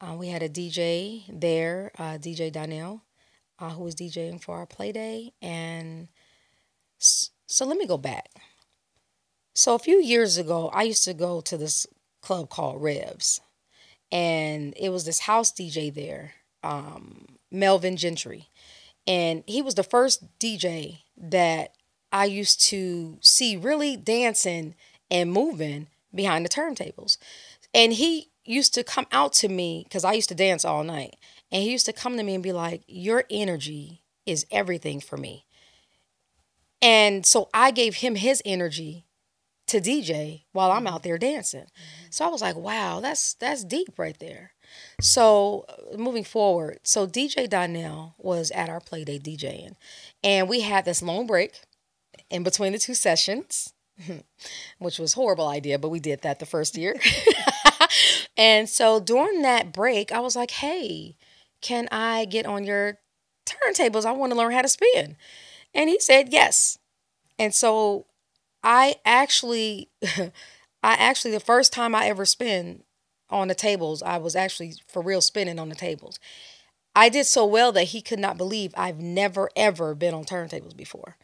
uh, 0.00 0.14
we 0.18 0.28
had 0.28 0.42
a 0.42 0.48
DJ 0.48 1.24
there, 1.32 1.92
uh, 1.98 2.18
DJ 2.18 2.52
Donnell, 2.52 3.02
uh, 3.58 3.70
who 3.70 3.84
was 3.84 3.94
DJing 3.94 4.40
for 4.42 4.56
our 4.56 4.66
play 4.66 4.92
day, 4.92 5.32
and 5.40 6.08
s- 7.00 7.30
so 7.46 7.64
let 7.66 7.76
me 7.78 7.86
go 7.86 7.96
back. 7.98 8.28
So 9.54 9.74
a 9.74 9.78
few 9.78 10.00
years 10.00 10.36
ago, 10.38 10.68
I 10.72 10.84
used 10.84 11.04
to 11.04 11.14
go 11.14 11.40
to 11.42 11.56
this 11.56 11.86
club 12.22 12.50
called 12.50 12.82
Revs, 12.82 13.40
and 14.12 14.74
it 14.76 14.90
was 14.90 15.04
this 15.04 15.20
house 15.20 15.52
DJ 15.52 15.90
there, 15.90 16.34
um, 16.62 17.26
Melvin 17.50 17.96
Gentry, 17.96 18.48
and 19.06 19.42
he 19.46 19.62
was 19.62 19.74
the 19.74 19.82
first 19.82 20.38
DJ 20.38 20.98
that 21.16 21.74
I 22.12 22.24
used 22.26 22.64
to 22.66 23.18
see 23.20 23.56
really 23.56 23.96
dancing 23.96 24.74
and 25.10 25.32
moving 25.32 25.88
behind 26.14 26.44
the 26.44 26.50
turntables. 26.50 27.16
And 27.72 27.92
he 27.92 28.30
used 28.44 28.74
to 28.74 28.84
come 28.84 29.06
out 29.12 29.32
to 29.34 29.48
me 29.48 29.84
because 29.84 30.04
I 30.04 30.12
used 30.12 30.28
to 30.30 30.34
dance 30.34 30.64
all 30.64 30.82
night. 30.84 31.16
And 31.52 31.62
he 31.62 31.70
used 31.72 31.86
to 31.86 31.92
come 31.92 32.16
to 32.16 32.22
me 32.22 32.34
and 32.34 32.42
be 32.42 32.52
like, 32.52 32.82
Your 32.86 33.24
energy 33.30 34.02
is 34.26 34.46
everything 34.50 35.00
for 35.00 35.16
me. 35.16 35.44
And 36.82 37.26
so 37.26 37.48
I 37.52 37.70
gave 37.70 37.96
him 37.96 38.14
his 38.14 38.42
energy 38.44 39.04
to 39.66 39.80
DJ 39.80 40.42
while 40.52 40.72
I'm 40.72 40.86
out 40.86 41.02
there 41.02 41.18
dancing. 41.18 41.66
So 42.10 42.24
I 42.24 42.28
was 42.28 42.42
like, 42.42 42.56
wow, 42.56 43.00
that's 43.00 43.34
that's 43.34 43.64
deep 43.64 43.98
right 43.98 44.18
there. 44.18 44.52
So 45.00 45.64
uh, 45.68 45.96
moving 45.96 46.24
forward, 46.24 46.80
so 46.82 47.06
DJ 47.06 47.46
Donnell 47.46 48.14
was 48.18 48.50
at 48.52 48.68
our 48.68 48.80
play 48.80 49.04
day 49.04 49.18
DJing, 49.18 49.76
and 50.22 50.48
we 50.48 50.60
had 50.60 50.84
this 50.84 51.02
long 51.02 51.26
break 51.26 51.60
in 52.30 52.42
between 52.42 52.72
the 52.72 52.78
two 52.78 52.94
sessions, 52.94 53.72
which 54.78 54.98
was 54.98 55.14
horrible 55.14 55.48
idea, 55.48 55.78
but 55.78 55.90
we 55.90 56.00
did 56.00 56.22
that 56.22 56.38
the 56.38 56.46
first 56.46 56.76
year. 56.76 56.96
and 58.36 58.68
so 58.68 59.00
during 59.00 59.42
that 59.42 59.72
break, 59.72 60.12
I 60.12 60.20
was 60.20 60.36
like, 60.36 60.50
"Hey, 60.52 61.16
can 61.60 61.88
I 61.90 62.24
get 62.24 62.46
on 62.46 62.64
your 62.64 62.98
turntables? 63.46 64.04
I 64.04 64.12
want 64.12 64.32
to 64.32 64.38
learn 64.38 64.52
how 64.52 64.62
to 64.62 64.68
spin." 64.68 65.16
And 65.74 65.88
he 65.88 65.98
said, 66.00 66.32
"Yes." 66.32 66.78
And 67.38 67.54
so 67.54 68.06
I 68.62 68.96
actually 69.04 69.90
I 70.82 70.94
actually 70.94 71.32
the 71.32 71.40
first 71.40 71.72
time 71.72 71.94
I 71.94 72.06
ever 72.06 72.24
spin 72.24 72.84
on 73.30 73.48
the 73.48 73.54
tables, 73.54 74.02
I 74.02 74.18
was 74.18 74.36
actually 74.36 74.74
for 74.88 75.02
real 75.02 75.20
spinning 75.20 75.58
on 75.58 75.68
the 75.68 75.74
tables. 75.74 76.18
I 76.94 77.08
did 77.08 77.26
so 77.26 77.46
well 77.46 77.72
that 77.72 77.84
he 77.84 78.02
could 78.02 78.18
not 78.18 78.36
believe 78.36 78.74
I've 78.76 78.98
never 78.98 79.48
ever 79.56 79.94
been 79.94 80.14
on 80.14 80.24
turntables 80.24 80.76
before. 80.76 81.16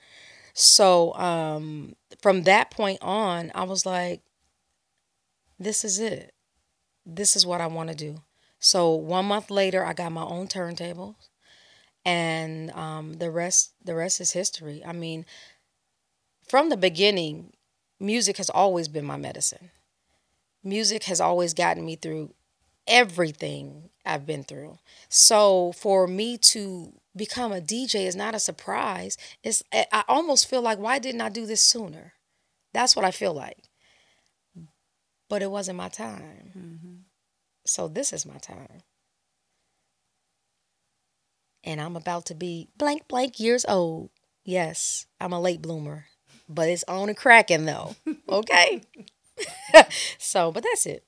So 0.54 1.12
um, 1.14 1.96
from 2.22 2.44
that 2.44 2.70
point 2.70 2.98
on, 3.02 3.52
I 3.54 3.64
was 3.64 3.84
like, 3.84 4.22
this 5.58 5.84
is 5.84 5.98
it. 5.98 6.34
This 7.04 7.36
is 7.36 7.44
what 7.44 7.60
I 7.60 7.66
want 7.66 7.90
to 7.90 7.94
do. 7.94 8.22
So 8.58 8.94
one 8.94 9.26
month 9.26 9.50
later, 9.50 9.84
I 9.84 9.92
got 9.92 10.12
my 10.12 10.24
own 10.24 10.46
turntables, 10.46 11.16
and 12.04 12.70
um, 12.72 13.14
the 13.14 13.30
rest 13.30 13.72
the 13.84 13.94
rest 13.94 14.20
is 14.20 14.32
history. 14.32 14.82
I 14.84 14.92
mean, 14.92 15.26
from 16.48 16.70
the 16.70 16.76
beginning, 16.76 17.52
music 18.00 18.38
has 18.38 18.50
always 18.50 18.88
been 18.88 19.04
my 19.04 19.16
medicine. 19.16 19.70
Music 20.66 21.04
has 21.04 21.20
always 21.20 21.54
gotten 21.54 21.84
me 21.84 21.94
through 21.94 22.34
everything 22.88 23.88
I've 24.04 24.26
been 24.26 24.42
through. 24.42 24.78
So 25.08 25.72
for 25.72 26.08
me 26.08 26.36
to 26.38 26.92
become 27.14 27.52
a 27.52 27.60
DJ 27.60 28.06
is 28.06 28.16
not 28.16 28.34
a 28.34 28.40
surprise. 28.40 29.16
It's 29.44 29.62
I 29.72 30.02
almost 30.08 30.48
feel 30.48 30.62
like 30.62 30.78
why 30.78 30.98
didn't 30.98 31.20
I 31.20 31.28
do 31.28 31.46
this 31.46 31.62
sooner? 31.62 32.14
That's 32.74 32.96
what 32.96 33.04
I 33.04 33.12
feel 33.12 33.32
like. 33.32 33.70
But 35.28 35.40
it 35.40 35.50
wasn't 35.50 35.78
my 35.78 35.88
time. 35.88 36.52
Mm-hmm. 36.56 36.94
So 37.64 37.86
this 37.88 38.12
is 38.12 38.26
my 38.26 38.38
time. 38.38 38.82
And 41.62 41.80
I'm 41.80 41.96
about 41.96 42.26
to 42.26 42.34
be 42.34 42.68
blank 42.76 43.06
blank 43.08 43.38
years 43.38 43.64
old. 43.68 44.10
Yes, 44.44 45.06
I'm 45.20 45.32
a 45.32 45.40
late 45.40 45.62
bloomer, 45.62 46.06
but 46.48 46.68
it's 46.68 46.84
on 46.88 47.08
and 47.08 47.16
cracking 47.16 47.66
though. 47.66 47.94
Okay? 48.28 48.82
so, 50.18 50.52
but 50.52 50.62
that's 50.64 50.86
it. 50.86 51.04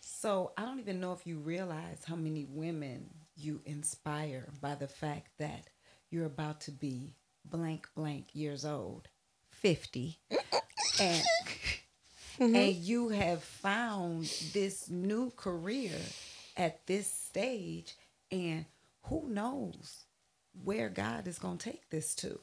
So 0.00 0.52
I 0.56 0.62
don't 0.62 0.80
even 0.80 1.00
know 1.00 1.12
if 1.12 1.26
you 1.26 1.38
realize 1.38 2.02
how 2.06 2.16
many 2.16 2.46
women 2.48 3.10
you 3.36 3.60
inspire 3.66 4.48
by 4.60 4.74
the 4.74 4.88
fact 4.88 5.28
that 5.38 5.68
you're 6.10 6.26
about 6.26 6.62
to 6.62 6.70
be 6.70 7.14
blank 7.44 7.88
blank 7.94 8.28
years 8.32 8.64
old, 8.64 9.08
50, 9.50 10.18
and 10.30 11.24
mm-hmm. 12.38 12.56
and 12.56 12.74
you 12.74 13.10
have 13.10 13.42
found 13.42 14.24
this 14.52 14.88
new 14.88 15.30
career 15.32 15.98
at 16.56 16.86
this 16.86 17.06
stage 17.06 17.94
and 18.30 18.64
who 19.04 19.28
knows 19.28 20.04
where 20.62 20.88
God 20.88 21.26
is 21.26 21.38
going 21.38 21.58
to 21.58 21.70
take 21.70 21.90
this 21.90 22.14
to. 22.16 22.38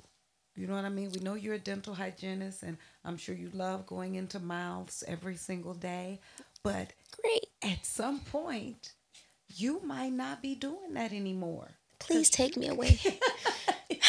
You 0.56 0.68
know 0.68 0.76
what 0.76 0.86
I 0.86 0.90
mean? 0.90 1.12
We 1.14 1.22
know 1.22 1.36
you're 1.36 1.56
a 1.56 1.60
dental 1.60 1.94
hygienist 1.96 2.64
and 2.64 2.78
I'm 3.06 3.18
sure 3.18 3.34
you 3.36 3.50
love 3.54 3.86
going 3.88 4.16
into 4.16 4.40
mouths 4.40 5.04
every 5.08 5.36
single 5.36 5.74
day, 5.74 6.20
but 6.64 6.94
Great. 7.22 7.48
at 7.64 7.86
some 7.86 8.20
point 8.20 8.92
you 9.56 9.82
might 9.84 10.14
not 10.14 10.42
be 10.42 10.56
doing 10.56 10.94
that 10.94 11.12
anymore 11.12 11.70
Please 12.00 12.30
take 12.30 12.58
me 12.58 12.68
away. 12.76 13.00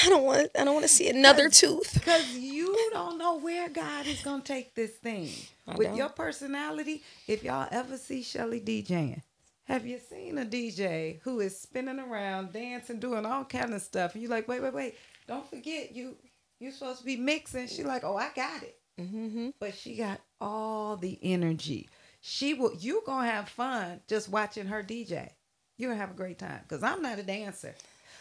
I 0.04 0.08
don't 0.08 0.24
want 0.24 0.50
I 0.58 0.64
don't 0.64 0.74
want 0.74 0.84
to 0.84 0.88
see 0.92 1.08
another 1.08 1.48
tooth. 1.50 1.94
because 1.94 2.30
you 2.36 2.90
don't 2.92 3.18
know 3.18 3.38
where 3.38 3.68
God 3.68 4.06
is 4.06 4.22
gonna 4.22 4.42
take 4.42 4.74
this 4.74 4.92
thing 4.92 5.28
I 5.68 5.76
with 5.76 5.88
don't. 5.88 5.96
your 5.96 6.08
personality. 6.08 7.02
If 7.28 7.44
y'all 7.44 7.68
ever 7.70 7.96
see 7.98 8.22
Shelli 8.22 8.64
DJing, 8.64 9.22
have 9.64 9.86
you 9.86 9.98
seen 9.98 10.38
a 10.38 10.44
DJ 10.44 11.20
who 11.22 11.40
is 11.40 11.58
spinning 11.58 12.00
around, 12.00 12.52
dancing, 12.52 12.98
doing 12.98 13.26
all 13.26 13.44
kind 13.44 13.74
of 13.74 13.82
stuff? 13.82 14.14
And 14.14 14.22
you're 14.22 14.30
like, 14.30 14.48
wait, 14.48 14.62
wait, 14.62 14.72
wait, 14.74 14.94
don't 15.28 15.48
forget 15.48 15.94
you. 15.94 16.16
You 16.62 16.70
supposed 16.70 17.00
to 17.00 17.04
be 17.04 17.16
mixing. 17.16 17.66
She 17.66 17.82
like, 17.82 18.04
oh, 18.04 18.16
I 18.16 18.30
got 18.36 18.62
it. 18.62 18.76
Mm-hmm. 19.00 19.48
but 19.58 19.74
she 19.74 19.96
got 19.96 20.20
all 20.40 20.96
the 20.96 21.18
energy. 21.22 21.88
She 22.20 22.54
will. 22.54 22.74
You 22.78 23.02
gonna 23.04 23.26
have 23.26 23.48
fun 23.48 24.00
just 24.06 24.28
watching 24.28 24.66
her 24.66 24.82
DJ. 24.82 25.30
You 25.76 25.88
gonna 25.88 25.98
have 25.98 26.10
a 26.10 26.14
great 26.14 26.38
time. 26.38 26.60
Cause 26.68 26.82
I'm 26.82 27.02
not 27.02 27.18
a 27.18 27.22
dancer, 27.22 27.74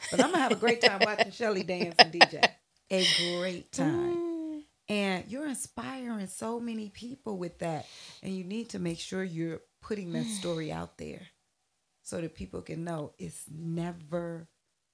but 0.10 0.21
I'm 0.21 0.32
gonna 0.32 0.41
have 0.41 0.54
a 0.54 0.56
great 0.56 0.82
time 0.82 1.01
watching 1.06 1.32
Shelli 1.32 1.67
dance 1.67 1.95
and 1.99 2.12
DJ. 2.12 2.43
A 2.89 3.06
great 3.38 3.71
time. 3.71 4.63
And 4.88 5.25
you're 5.27 5.47
inspiring 5.47 6.27
so 6.27 6.60
many 6.60 6.89
people 6.89 7.38
with 7.38 7.60
that. 7.60 7.86
And 8.23 8.34
you 8.34 8.43
need 8.43 8.69
to 8.69 8.80
make 8.80 8.99
sure 8.99 9.23
you're 9.23 9.60
putting 9.82 10.13
that 10.13 10.25
story 10.39 10.71
out 10.71 10.97
there 10.97 11.21
so 12.01 12.19
that 12.21 12.34
people 12.34 12.62
can 12.62 12.86
know 12.86 13.13
it's 13.19 13.43
never 13.54 14.47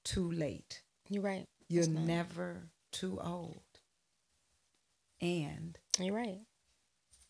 too 0.04 0.32
late. 0.32 0.82
You're 1.08 1.24
right. 1.24 1.46
You're 1.70 1.88
never 1.88 2.70
too 3.00 3.20
old. 3.22 3.62
And 5.22 5.78
You're 6.00 6.16
right. 6.16 6.40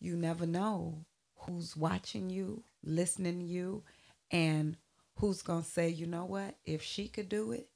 you 0.00 0.16
never 0.16 0.46
know 0.46 1.04
who's 1.36 1.76
watching 1.76 2.30
you, 2.30 2.62
listening 2.82 3.38
to 3.40 3.44
you, 3.44 3.82
and 4.30 4.76
who's 5.16 5.42
going 5.42 5.62
to 5.62 5.68
say, 5.68 5.88
you 5.88 6.06
know 6.06 6.24
what? 6.24 6.54
If 6.64 6.82
she 6.82 7.08
could 7.08 7.28
do 7.28 7.52
it, 7.52 7.68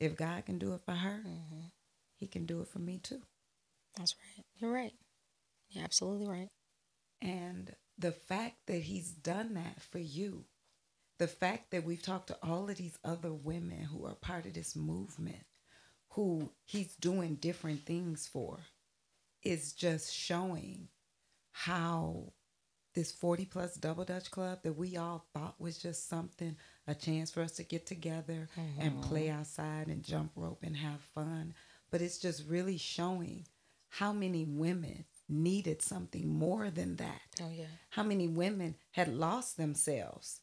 if 0.00 0.16
God 0.16 0.44
can 0.46 0.58
do 0.58 0.74
it 0.74 0.80
for 0.84 0.92
her, 0.92 1.22
Mm-hmm. 1.26 1.66
he 2.16 2.26
can 2.26 2.46
do 2.46 2.60
it 2.60 2.68
for 2.68 2.78
me 2.78 2.98
too. 2.98 3.22
That's 3.96 4.14
right. 4.36 4.44
You're 4.58 4.72
right. 4.72 4.92
You're 5.70 5.84
absolutely 5.84 6.26
right. 6.26 6.50
And 7.22 7.74
the 7.98 8.12
fact 8.12 8.56
that 8.66 8.82
he's 8.82 9.10
done 9.10 9.54
that 9.54 9.80
for 9.82 9.98
you, 9.98 10.44
the 11.18 11.28
fact 11.28 11.70
that 11.70 11.84
we've 11.84 12.02
talked 12.02 12.28
to 12.28 12.38
all 12.42 12.68
of 12.68 12.76
these 12.76 12.98
other 13.04 13.32
women 13.32 13.82
who 13.84 14.04
are 14.06 14.14
part 14.14 14.46
of 14.46 14.52
this 14.54 14.76
movement, 14.76 15.44
who 16.16 16.50
he's 16.64 16.96
doing 16.96 17.36
different 17.36 17.84
things 17.84 18.26
for, 18.26 18.58
is 19.42 19.74
just 19.74 20.12
showing 20.12 20.88
how 21.52 22.32
this 22.94 23.12
40 23.12 23.44
plus 23.44 23.74
double 23.74 24.04
dutch 24.04 24.30
club 24.30 24.60
that 24.62 24.78
we 24.78 24.96
all 24.96 25.26
thought 25.34 25.60
was 25.60 25.76
just 25.76 26.08
something, 26.08 26.56
a 26.86 26.94
chance 26.94 27.30
for 27.30 27.42
us 27.42 27.52
to 27.52 27.62
get 27.62 27.84
together 27.84 28.48
and 28.80 28.94
uh-huh. 28.98 29.08
play 29.08 29.28
outside 29.28 29.88
and 29.88 30.02
jump 30.02 30.32
rope 30.34 30.60
and 30.62 30.74
have 30.78 31.00
fun. 31.14 31.52
But 31.90 32.00
it's 32.00 32.18
just 32.18 32.48
really 32.48 32.78
showing 32.78 33.44
how 33.90 34.14
many 34.14 34.46
women 34.46 35.04
needed 35.28 35.82
something 35.82 36.26
more 36.28 36.70
than 36.70 36.96
that 36.96 37.20
Oh 37.42 37.50
yeah. 37.52 37.64
how 37.90 38.04
many 38.04 38.28
women 38.28 38.76
had 38.92 39.08
lost 39.08 39.56
themselves 39.56 40.40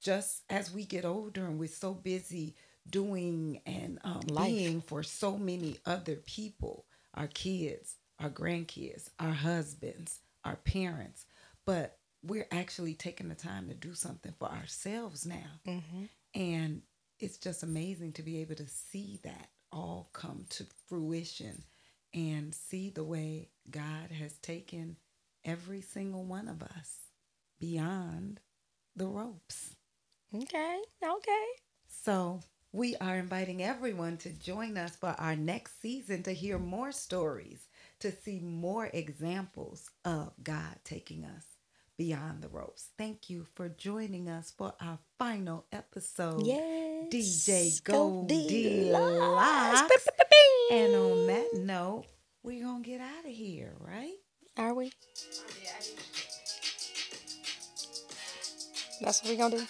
just 0.00 0.42
as 0.48 0.72
we 0.72 0.84
get 0.84 1.04
older 1.04 1.44
and 1.46 1.58
we're 1.58 1.68
so 1.68 1.92
busy 1.92 2.54
doing 2.88 3.60
and 3.66 3.98
um, 4.04 4.20
being 4.36 4.80
for 4.80 5.02
so 5.02 5.36
many 5.36 5.78
other 5.86 6.16
people 6.16 6.86
our 7.14 7.26
kids 7.26 7.96
our 8.20 8.30
grandkids, 8.30 9.08
our 9.18 9.32
husbands, 9.32 10.20
our 10.44 10.56
parents, 10.56 11.24
but 11.66 11.98
we're 12.22 12.46
actually 12.52 12.94
taking 12.94 13.28
the 13.28 13.34
time 13.34 13.68
to 13.68 13.74
do 13.74 13.94
something 13.94 14.34
for 14.38 14.48
ourselves 14.48 15.24
now. 15.24 15.60
Mm-hmm. 15.66 16.04
And 16.34 16.82
it's 17.18 17.38
just 17.38 17.62
amazing 17.62 18.12
to 18.12 18.22
be 18.22 18.40
able 18.42 18.56
to 18.56 18.68
see 18.68 19.18
that 19.24 19.48
all 19.72 20.10
come 20.12 20.44
to 20.50 20.66
fruition 20.86 21.64
and 22.12 22.54
see 22.54 22.90
the 22.90 23.04
way 23.04 23.48
God 23.70 24.10
has 24.10 24.34
taken 24.38 24.96
every 25.44 25.80
single 25.80 26.24
one 26.24 26.48
of 26.48 26.62
us 26.62 26.98
beyond 27.58 28.40
the 28.96 29.06
ropes. 29.06 29.76
Okay. 30.34 30.78
Okay. 31.02 31.46
So, 31.88 32.40
we 32.72 32.94
are 32.96 33.16
inviting 33.16 33.62
everyone 33.62 34.16
to 34.18 34.30
join 34.30 34.76
us 34.78 34.94
for 34.94 35.14
our 35.18 35.34
next 35.34 35.80
season 35.82 36.22
to 36.22 36.32
hear 36.32 36.58
more 36.58 36.92
stories, 36.92 37.68
to 37.98 38.12
see 38.12 38.38
more 38.40 38.88
examples 38.92 39.90
of 40.04 40.32
God 40.42 40.76
taking 40.84 41.24
us 41.24 41.44
beyond 41.96 42.42
the 42.42 42.48
ropes. 42.48 42.90
Thank 42.96 43.28
you 43.28 43.44
for 43.54 43.68
joining 43.68 44.28
us 44.28 44.52
for 44.56 44.72
our 44.80 44.98
final 45.18 45.66
episode. 45.72 46.46
Yes. 46.46 47.08
DJ 47.12 47.82
Go 47.82 47.92
Goldie 47.92 48.90
Lox. 48.90 49.82
And 50.70 50.94
on 50.94 51.26
that 51.26 51.48
note, 51.54 52.04
we're 52.44 52.64
going 52.64 52.84
to 52.84 52.88
get 52.88 53.00
out 53.00 53.24
of 53.24 53.32
here, 53.32 53.74
right? 53.80 54.14
Are 54.56 54.74
we? 54.74 54.92
That's 59.00 59.22
what 59.22 59.30
we're 59.30 59.38
gonna 59.38 59.56
do. 59.56 59.66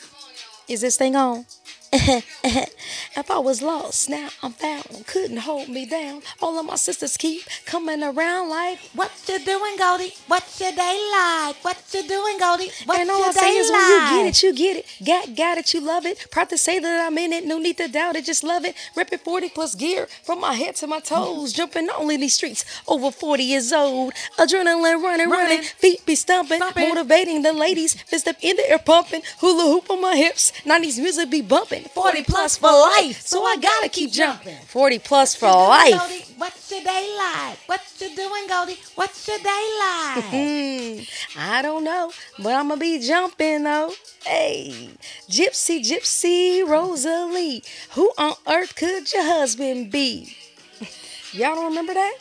Is 0.69 0.81
this 0.81 0.97
thing 0.97 1.15
on? 1.15 1.47
if 3.17 3.31
I 3.31 3.39
was 3.39 3.61
lost, 3.63 4.09
now 4.09 4.29
I'm 4.43 4.53
found. 4.53 5.07
Couldn't 5.07 5.39
hold 5.39 5.69
me 5.69 5.87
down. 5.87 6.23
All 6.41 6.59
of 6.59 6.67
my 6.67 6.77
sisters 6.77 7.17
keep 7.17 7.43
coming 7.67 8.03
around 8.03 8.49
like. 8.49 8.79
What 8.95 9.11
you 9.29 9.39
doing, 9.45 9.77
Goldie? 9.77 10.13
What's 10.29 10.61
your 10.61 10.73
day 10.73 11.11
like? 11.13 11.57
What 11.65 11.83
you 11.93 12.07
doing, 12.07 12.39
Goldie? 12.39 12.71
What's 12.85 13.01
and 13.01 13.11
all 13.11 13.19
your 13.19 13.29
I 13.29 13.33
say 13.33 13.57
is 13.57 13.71
like? 13.71 13.81
when 13.81 13.91
you 13.91 14.23
get 14.23 14.27
it, 14.27 14.43
you 14.43 14.55
get 14.55 14.77
it. 14.77 14.87
Got, 15.05 15.37
got 15.37 15.59
it, 15.59 15.75
you 15.75 15.81
love 15.81 16.07
it. 16.07 16.27
Proud 16.31 16.51
to 16.51 16.59
say 16.59 16.79
that 16.79 17.07
I'm 17.07 17.19
in 17.19 17.33
it. 17.33 17.45
No 17.45 17.59
need 17.59 17.77
to 17.79 17.89
doubt 17.89 18.17
it, 18.17 18.25
just 18.25 18.45
love 18.45 18.65
it. 18.65 18.77
Ripping 18.97 19.19
40 19.19 19.49
plus 19.51 19.75
gear 19.75 20.07
from 20.23 20.41
my 20.41 20.55
head 20.55 20.77
to 20.77 20.87
my 20.87 21.01
toes. 21.01 21.53
Jumping 21.53 21.89
only 21.91 22.17
these 22.17 22.35
streets. 22.35 22.65
Over 22.87 23.11
40 23.11 23.43
years 23.43 23.73
old. 23.73 24.13
Adrenaline 24.39 25.03
running, 25.03 25.03
running. 25.03 25.31
Running. 25.31 25.63
Feet 25.63 26.05
be 26.07 26.15
stumping. 26.15 26.59
Stomping. 26.59 26.89
Motivating 26.89 27.43
the 27.43 27.53
ladies. 27.53 27.95
Fist 27.95 28.29
up 28.29 28.37
in 28.41 28.57
the 28.57 28.71
air 28.71 28.79
pumping. 28.79 29.23
Hula 29.41 29.65
hoop 29.65 29.91
on 29.91 30.01
my 30.01 30.17
hips. 30.17 30.53
90s 30.65 30.99
music 30.99 31.31
be 31.31 31.43
bumping. 31.43 31.85
40 31.85 32.23
plus 32.25 32.57
for 32.57 32.71
life, 32.71 33.00
so 33.09 33.43
I 33.45 33.57
gotta 33.57 33.89
keep 33.89 34.13
jumping. 34.13 34.57
40 34.67 34.99
plus 34.99 35.35
for 35.35 35.47
What 35.47 35.53
you 35.53 35.59
doing, 35.59 35.69
life. 35.69 36.09
Goldie? 36.09 36.25
What's 36.39 36.71
your 36.71 36.81
day 36.83 37.15
like? 37.17 37.59
What 37.69 37.81
you 38.01 38.17
doing, 38.17 38.47
Goldie? 38.49 38.79
What's 38.95 39.27
your 39.29 39.39
day 39.39 39.77
like? 39.81 40.25
Hmm, 40.25 41.39
I 41.39 41.63
don't 41.63 41.85
know, 41.85 42.13
but 42.43 42.53
I'ma 42.55 42.77
be 42.77 42.99
jumping 43.01 43.65
though. 43.65 43.93
Hey, 44.25 44.91
Gypsy, 45.29 45.81
Gypsy, 45.81 46.67
Rosalie, 46.67 47.63
who 47.93 48.11
on 48.19 48.35
earth 48.49 48.75
could 48.77 49.13
your 49.13 49.25
husband 49.25 49.91
be? 49.91 50.37
Y'all 51.33 51.55
don't 51.55 51.69
remember 51.71 51.95
that? 51.95 52.17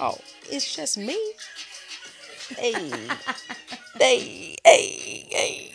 Oh, 0.00 0.18
it's 0.50 0.74
just 0.74 0.96
me. 0.98 1.18
Hey, 2.56 2.74
hey, 3.98 4.56
hey, 4.64 5.26
hey. 5.30 5.70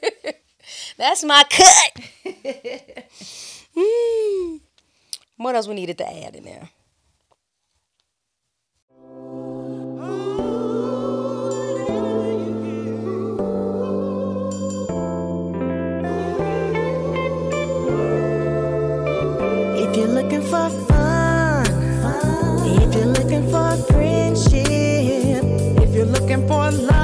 That's 1.00 1.24
my 1.24 1.42
cut. 1.48 1.92
mm. 3.74 4.60
What 5.38 5.54
else 5.56 5.66
we 5.66 5.72
needed 5.74 5.96
to 5.96 6.06
add 6.06 6.36
in 6.36 6.44
there? 6.44 6.68
If 19.80 19.96
you're 19.96 20.06
looking 20.06 20.42
for 20.42 20.68
fun, 20.68 21.64
fun. 22.02 22.82
if 22.82 22.94
you're 22.94 23.06
looking 23.06 23.50
for 23.50 23.74
friendship, 23.90 25.44
if 25.82 25.94
you're 25.94 26.04
looking 26.04 26.46
for 26.46 26.70
love 26.70 26.99